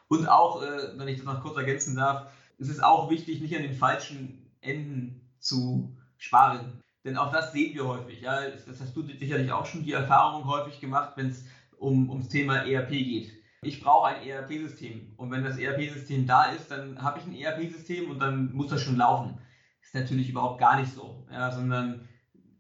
Und 0.09 0.29
auch, 0.29 0.63
äh, 0.63 0.97
wenn 0.97 1.09
ich 1.09 1.17
das 1.17 1.27
noch 1.27 1.43
kurz 1.43 1.57
ergänzen 1.57 1.97
darf, 1.97 2.31
es 2.59 2.69
ist 2.69 2.83
auch 2.83 3.11
wichtig, 3.11 3.41
nicht 3.41 3.57
an 3.57 3.63
den 3.63 3.75
falschen 3.75 4.51
Enden 4.61 5.21
zu 5.41 5.97
sparen. 6.17 6.81
Denn 7.05 7.17
auch 7.17 7.33
das 7.33 7.53
sehen 7.53 7.75
wir 7.75 7.87
häufig. 7.87 8.21
Ja? 8.21 8.49
Das 8.51 8.81
hast 8.81 8.97
du 8.97 9.03
sicherlich 9.03 9.53
auch 9.53 9.67
schon 9.67 9.83
die 9.83 9.93
Erfahrung 9.93 10.47
häufig 10.47 10.81
gemacht, 10.81 11.13
wenn 11.17 11.31
es 11.31 11.45
um, 11.79 12.09
ums 12.09 12.29
Thema 12.29 12.65
ERP 12.65 12.91
geht. 12.91 13.33
Ich 13.63 13.83
brauche 13.83 14.09
ein 14.09 14.27
ERP-System. 14.27 15.13
Und 15.17 15.31
wenn 15.31 15.45
das 15.45 15.59
ERP-System 15.59 16.27
da 16.27 16.45
ist, 16.53 16.71
dann 16.71 17.03
habe 17.03 17.19
ich 17.19 17.27
ein 17.27 17.35
ERP-System 17.35 18.11
und 18.11 18.21
dann 18.21 18.53
muss 18.53 18.69
das 18.69 18.83
schon 18.83 18.97
laufen. 18.97 19.39
Ist 19.85 19.95
natürlich 19.95 20.31
überhaupt 20.31 20.59
gar 20.59 20.81
nicht 20.81 20.93
so. 20.93 21.27
Ja? 21.31 21.51
Sondern 21.53 22.09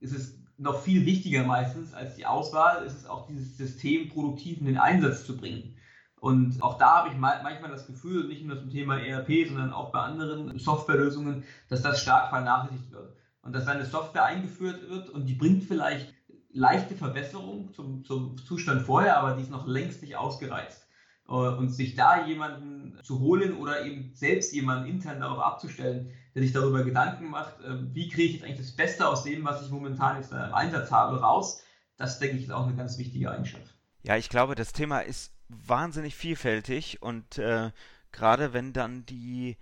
ist 0.00 0.12
es 0.12 0.38
noch 0.56 0.80
viel 0.80 1.04
wichtiger 1.04 1.44
meistens 1.44 1.94
als 1.94 2.14
die 2.14 2.26
Auswahl, 2.26 2.84
ist 2.84 2.96
es 2.96 3.06
auch 3.06 3.26
dieses 3.26 3.56
System 3.56 4.08
produktiv 4.08 4.60
in 4.60 4.66
den 4.66 4.78
Einsatz 4.78 5.26
zu 5.26 5.36
bringen. 5.36 5.76
Und 6.16 6.62
auch 6.62 6.78
da 6.78 6.98
habe 6.98 7.10
ich 7.10 7.16
manchmal 7.16 7.70
das 7.70 7.86
Gefühl, 7.86 8.28
nicht 8.28 8.46
nur 8.46 8.58
zum 8.58 8.70
Thema 8.70 8.98
ERP, 8.98 9.46
sondern 9.46 9.72
auch 9.72 9.92
bei 9.92 9.98
anderen 10.00 10.58
Softwarelösungen, 10.58 11.44
dass 11.68 11.82
das 11.82 12.00
stark 12.00 12.30
vernachlässigt 12.30 12.92
wird 12.92 13.14
und 13.42 13.52
dass 13.52 13.66
eine 13.66 13.84
Software 13.84 14.24
eingeführt 14.24 14.88
wird 14.88 15.10
und 15.10 15.26
die 15.26 15.34
bringt 15.34 15.64
vielleicht 15.64 16.14
leichte 16.50 16.94
Verbesserungen 16.94 17.74
zum, 17.74 18.04
zum 18.04 18.38
Zustand 18.38 18.82
vorher, 18.82 19.18
aber 19.18 19.36
die 19.36 19.42
ist 19.42 19.50
noch 19.50 19.66
längst 19.66 20.00
nicht 20.02 20.16
ausgereizt. 20.16 20.83
Äh, 21.28 21.32
und 21.32 21.70
sich 21.70 21.94
da 21.94 22.26
jemanden 22.26 22.98
zu 23.02 23.20
holen 23.20 23.56
oder 23.56 23.84
eben 23.84 24.12
selbst 24.14 24.52
jemanden 24.52 24.88
intern 24.88 25.20
darauf 25.20 25.38
abzustellen, 25.38 26.12
der 26.34 26.42
sich 26.42 26.52
darüber 26.52 26.84
Gedanken 26.84 27.30
macht, 27.30 27.60
äh, 27.60 27.94
wie 27.94 28.08
kriege 28.08 28.24
ich 28.24 28.32
jetzt 28.34 28.44
eigentlich 28.44 28.58
das 28.58 28.72
Beste 28.72 29.08
aus 29.08 29.24
dem, 29.24 29.44
was 29.44 29.62
ich 29.62 29.70
momentan 29.70 30.16
jetzt 30.16 30.32
im 30.32 30.38
Einsatz 30.38 30.90
habe, 30.90 31.20
raus, 31.20 31.62
das 31.96 32.18
denke 32.18 32.36
ich 32.36 32.44
ist 32.44 32.50
auch 32.50 32.66
eine 32.66 32.76
ganz 32.76 32.98
wichtige 32.98 33.30
Eigenschaft. 33.30 33.74
Ja, 34.02 34.16
ich 34.16 34.28
glaube, 34.28 34.54
das 34.54 34.72
Thema 34.72 35.00
ist 35.00 35.32
wahnsinnig 35.48 36.14
vielfältig 36.14 37.00
und 37.02 37.38
äh, 37.38 37.70
gerade 38.12 38.52
wenn 38.52 38.72
dann 38.72 39.06
die 39.06 39.56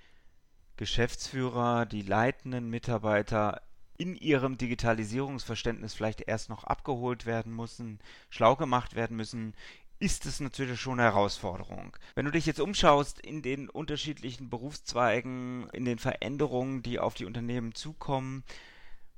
Geschäftsführer, 0.76 1.86
die 1.86 2.02
leitenden 2.02 2.70
Mitarbeiter 2.70 3.62
in 3.98 4.16
ihrem 4.16 4.58
Digitalisierungsverständnis 4.58 5.94
vielleicht 5.94 6.22
erst 6.22 6.48
noch 6.48 6.64
abgeholt 6.64 7.26
werden 7.26 7.54
müssen, 7.54 8.00
schlau 8.30 8.56
gemacht 8.56 8.96
werden 8.96 9.16
müssen, 9.16 9.54
ist 10.02 10.26
es 10.26 10.40
natürlich 10.40 10.80
schon 10.80 10.98
eine 10.98 11.04
Herausforderung. 11.04 11.96
Wenn 12.16 12.24
du 12.24 12.32
dich 12.32 12.44
jetzt 12.44 12.58
umschaust 12.58 13.20
in 13.20 13.40
den 13.40 13.68
unterschiedlichen 13.68 14.50
Berufszweigen, 14.50 15.68
in 15.72 15.84
den 15.84 16.00
Veränderungen, 16.00 16.82
die 16.82 16.98
auf 16.98 17.14
die 17.14 17.24
Unternehmen 17.24 17.72
zukommen, 17.72 18.42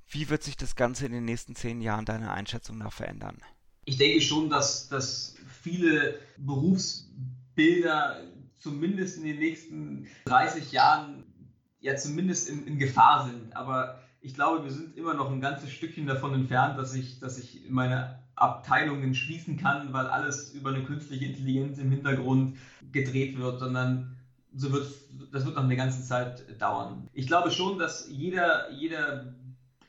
wie 0.09 0.29
wird 0.29 0.43
sich 0.43 0.59
das 0.59 0.77
Ganze 0.77 1.07
in 1.07 1.13
den 1.13 1.25
nächsten 1.25 1.57
zehn 1.57 1.81
Jahren 1.81 2.05
deiner 2.05 2.35
Einschätzung 2.35 2.77
nach 2.77 2.93
verändern? 2.93 3.39
Ich 3.87 3.97
denke 3.97 4.21
schon, 4.21 4.51
dass, 4.51 4.91
dass 4.91 5.37
viele 5.63 6.19
Berufsbilder 6.37 8.23
zumindest 8.59 9.17
in 9.17 9.25
den 9.25 9.39
nächsten 9.39 10.07
30 10.27 10.71
Jahren 10.71 11.25
ja 11.81 11.97
zumindest 11.97 12.51
in, 12.51 12.67
in 12.67 12.79
Gefahr 12.79 13.27
sind. 13.27 13.57
Aber 13.57 14.03
ich 14.21 14.35
glaube, 14.35 14.65
wir 14.65 14.71
sind 14.71 14.99
immer 14.99 15.15
noch 15.15 15.31
ein 15.31 15.41
ganzes 15.41 15.71
Stückchen 15.71 16.07
davon 16.07 16.35
entfernt, 16.35 16.79
dass 16.79 16.95
ich, 16.95 17.21
dass 17.21 17.39
ich 17.39 17.63
meine 17.71 18.24
Abteilungen 18.37 19.15
schließen 19.15 19.57
kann, 19.57 19.93
weil 19.93 20.07
alles 20.07 20.51
über 20.51 20.71
eine 20.71 20.83
künstliche 20.83 21.25
Intelligenz 21.27 21.79
im 21.79 21.91
Hintergrund 21.91 22.57
gedreht 22.93 23.37
wird, 23.37 23.59
sondern 23.59 24.17
so 24.57 24.71
wird, 24.71 24.87
das 25.33 25.45
wird 25.45 25.57
noch 25.57 25.65
eine 25.65 25.77
ganze 25.77 26.03
Zeit 26.03 26.61
dauern. 26.61 27.07
Ich 27.13 27.27
glaube 27.27 27.51
schon, 27.51 27.79
dass 27.79 28.07
jeder, 28.09 28.71
jeder 28.71 29.35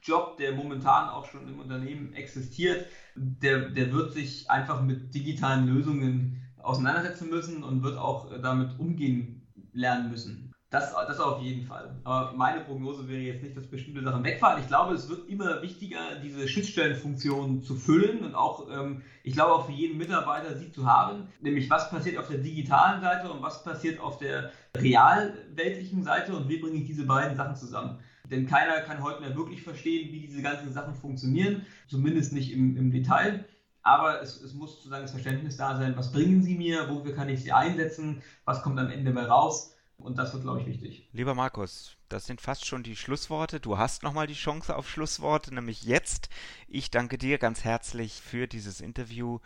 Job, 0.01 0.37
der 0.37 0.53
momentan 0.53 1.09
auch 1.09 1.25
schon 1.25 1.47
im 1.47 1.59
Unternehmen 1.59 2.13
existiert, 2.13 2.85
der, 3.15 3.59
der 3.69 3.91
wird 3.91 4.11
sich 4.11 4.49
einfach 4.49 4.81
mit 4.81 5.13
digitalen 5.13 5.67
Lösungen 5.67 6.41
auseinandersetzen 6.57 7.29
müssen 7.29 7.63
und 7.63 7.81
wird 7.81 7.97
auch 7.97 8.29
damit 8.41 8.77
umgehen 8.79 9.41
lernen 9.71 10.09
müssen. 10.09 10.44
Das, 10.75 10.93
das 11.07 11.19
auf 11.21 11.41
jeden 11.41 11.65
Fall. 11.65 11.95
Aber 12.03 12.33
meine 12.35 12.59
Prognose 12.59 13.07
wäre 13.07 13.21
jetzt 13.21 13.41
nicht, 13.41 13.55
dass 13.55 13.65
bestimmte 13.65 14.03
Sachen 14.03 14.25
wegfallen. 14.25 14.61
Ich 14.61 14.67
glaube, 14.67 14.93
es 14.93 15.07
wird 15.07 15.29
immer 15.29 15.61
wichtiger, 15.61 16.15
diese 16.21 16.49
Schnittstellenfunktion 16.49 17.63
zu 17.63 17.75
füllen 17.75 18.25
und 18.25 18.35
auch, 18.35 18.69
ähm, 18.69 19.01
ich 19.23 19.31
glaube, 19.31 19.53
auch 19.53 19.67
für 19.67 19.71
jeden 19.71 19.97
Mitarbeiter 19.97 20.53
sie 20.57 20.73
zu 20.73 20.85
haben. 20.85 21.29
Nämlich, 21.39 21.69
was 21.69 21.89
passiert 21.89 22.17
auf 22.17 22.27
der 22.27 22.39
digitalen 22.39 22.99
Seite 22.99 23.31
und 23.31 23.41
was 23.41 23.63
passiert 23.63 24.01
auf 24.01 24.17
der 24.17 24.51
realweltlichen 24.75 26.03
Seite 26.03 26.35
und 26.35 26.49
wie 26.49 26.57
bringe 26.57 26.75
ich 26.75 26.85
diese 26.85 27.05
beiden 27.05 27.37
Sachen 27.37 27.55
zusammen. 27.55 27.99
Denn 28.29 28.45
keiner 28.45 28.81
kann 28.81 29.01
heute 29.01 29.21
mehr 29.21 29.33
wirklich 29.37 29.61
verstehen, 29.61 30.11
wie 30.11 30.27
diese 30.27 30.41
ganzen 30.41 30.73
Sachen 30.73 30.93
funktionieren, 30.93 31.65
zumindest 31.87 32.33
nicht 32.33 32.51
im, 32.51 32.75
im 32.75 32.91
Detail. 32.91 33.45
Aber 33.81 34.21
es, 34.21 34.41
es, 34.41 34.53
muss 34.53 34.75
sozusagen 34.75 35.03
das 35.03 35.11
Verständnis 35.11 35.55
da 35.55 35.77
sein, 35.77 35.95
was 35.95 36.11
bringen 36.11 36.43
sie 36.43 36.57
mir, 36.57 36.89
wofür 36.89 37.15
kann 37.15 37.29
ich 37.29 37.43
sie 37.43 37.53
einsetzen, 37.53 38.21
was 38.43 38.61
kommt 38.61 38.77
am 38.77 38.89
Ende 38.89 39.13
bei 39.13 39.23
raus. 39.23 39.74
Und 39.97 40.17
das 40.17 40.33
wird, 40.33 40.43
glaube 40.43 40.61
ich, 40.61 40.67
wichtig. 40.67 41.09
Lieber 41.13 41.35
Markus, 41.35 41.95
das 42.09 42.25
sind 42.25 42.41
fast 42.41 42.65
schon 42.65 42.83
die 42.83 42.95
Schlussworte. 42.95 43.59
Du 43.59 43.77
hast 43.77 44.03
nochmal 44.03 44.27
die 44.27 44.33
Chance 44.33 44.75
auf 44.75 44.89
Schlussworte, 44.89 45.53
nämlich 45.53 45.83
jetzt. 45.83 46.29
Ich 46.67 46.91
danke 46.91 47.17
dir 47.17 47.37
ganz 47.37 47.63
herzlich 47.63 48.21
für 48.21 48.47
dieses 48.47 48.81
Interview. 48.81 49.39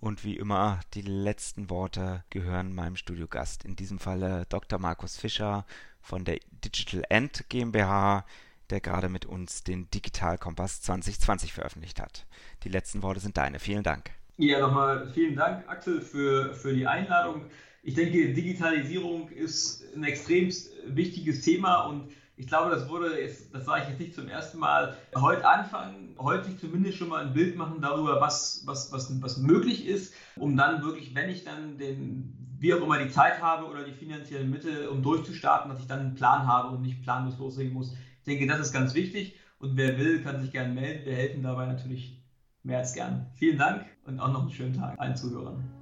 Und 0.00 0.24
wie 0.24 0.36
immer, 0.36 0.80
die 0.94 1.02
letzten 1.02 1.70
Worte 1.70 2.24
gehören 2.30 2.74
meinem 2.74 2.96
Studiogast. 2.96 3.64
In 3.64 3.76
diesem 3.76 4.00
Falle 4.00 4.46
Dr. 4.48 4.80
Markus 4.80 5.16
Fischer 5.16 5.64
von 6.00 6.24
der 6.24 6.40
Digital 6.50 7.04
End 7.08 7.48
GmbH, 7.48 8.26
der 8.70 8.80
gerade 8.80 9.08
mit 9.08 9.26
uns 9.26 9.62
den 9.62 9.88
Digital 9.90 10.38
Kompass 10.38 10.82
2020 10.82 11.52
veröffentlicht 11.52 12.00
hat. 12.00 12.26
Die 12.64 12.68
letzten 12.68 13.02
Worte 13.02 13.20
sind 13.20 13.36
deine. 13.36 13.60
Vielen 13.60 13.84
Dank. 13.84 14.10
Ja, 14.38 14.60
nochmal 14.60 15.08
vielen 15.10 15.36
Dank, 15.36 15.68
Axel, 15.68 16.00
für, 16.00 16.52
für 16.54 16.74
die 16.74 16.86
Einladung. 16.86 17.50
Ich 17.84 17.94
denke, 17.94 18.32
Digitalisierung 18.32 19.28
ist 19.30 19.84
ein 19.94 20.04
extrem 20.04 20.50
wichtiges 20.86 21.40
Thema 21.40 21.86
und 21.86 22.12
ich 22.36 22.46
glaube, 22.46 22.70
das 22.70 22.88
wurde, 22.88 23.20
jetzt, 23.20 23.52
das 23.52 23.64
sage 23.64 23.82
ich 23.82 23.88
jetzt 23.90 24.00
nicht 24.00 24.14
zum 24.14 24.28
ersten 24.28 24.58
Mal, 24.58 24.96
heute 25.16 25.46
anfangen, 25.46 26.14
heute 26.18 26.56
zumindest 26.56 26.98
schon 26.98 27.08
mal 27.08 27.26
ein 27.26 27.34
Bild 27.34 27.56
machen 27.56 27.80
darüber, 27.80 28.20
was, 28.20 28.62
was, 28.66 28.92
was, 28.92 29.20
was 29.20 29.36
möglich 29.38 29.86
ist, 29.86 30.14
um 30.36 30.56
dann 30.56 30.82
wirklich, 30.82 31.14
wenn 31.14 31.28
ich 31.28 31.44
dann 31.44 31.76
den, 31.76 32.56
wie 32.58 32.72
auch 32.72 32.82
immer 32.82 33.02
die 33.02 33.10
Zeit 33.10 33.42
habe 33.42 33.66
oder 33.66 33.84
die 33.84 33.92
finanziellen 33.92 34.50
Mittel, 34.50 34.86
um 34.86 35.02
durchzustarten, 35.02 35.70
dass 35.70 35.80
ich 35.80 35.88
dann 35.88 36.00
einen 36.00 36.14
Plan 36.14 36.46
habe 36.46 36.76
und 36.76 36.82
nicht 36.82 37.02
planlos 37.02 37.36
loslegen 37.38 37.74
muss. 37.74 37.92
Ich 37.92 38.24
denke, 38.24 38.46
das 38.46 38.60
ist 38.60 38.72
ganz 38.72 38.94
wichtig 38.94 39.36
und 39.58 39.76
wer 39.76 39.98
will, 39.98 40.22
kann 40.22 40.40
sich 40.40 40.52
gerne 40.52 40.72
melden. 40.72 41.04
Wir 41.04 41.16
helfen 41.16 41.42
dabei 41.42 41.66
natürlich 41.66 42.22
mehr 42.62 42.78
als 42.78 42.94
gern. 42.94 43.26
Vielen 43.34 43.58
Dank 43.58 43.86
und 44.06 44.20
auch 44.20 44.32
noch 44.32 44.42
einen 44.42 44.52
schönen 44.52 44.74
Tag 44.74 44.98
allen 45.00 45.16
Zuhörern. 45.16 45.81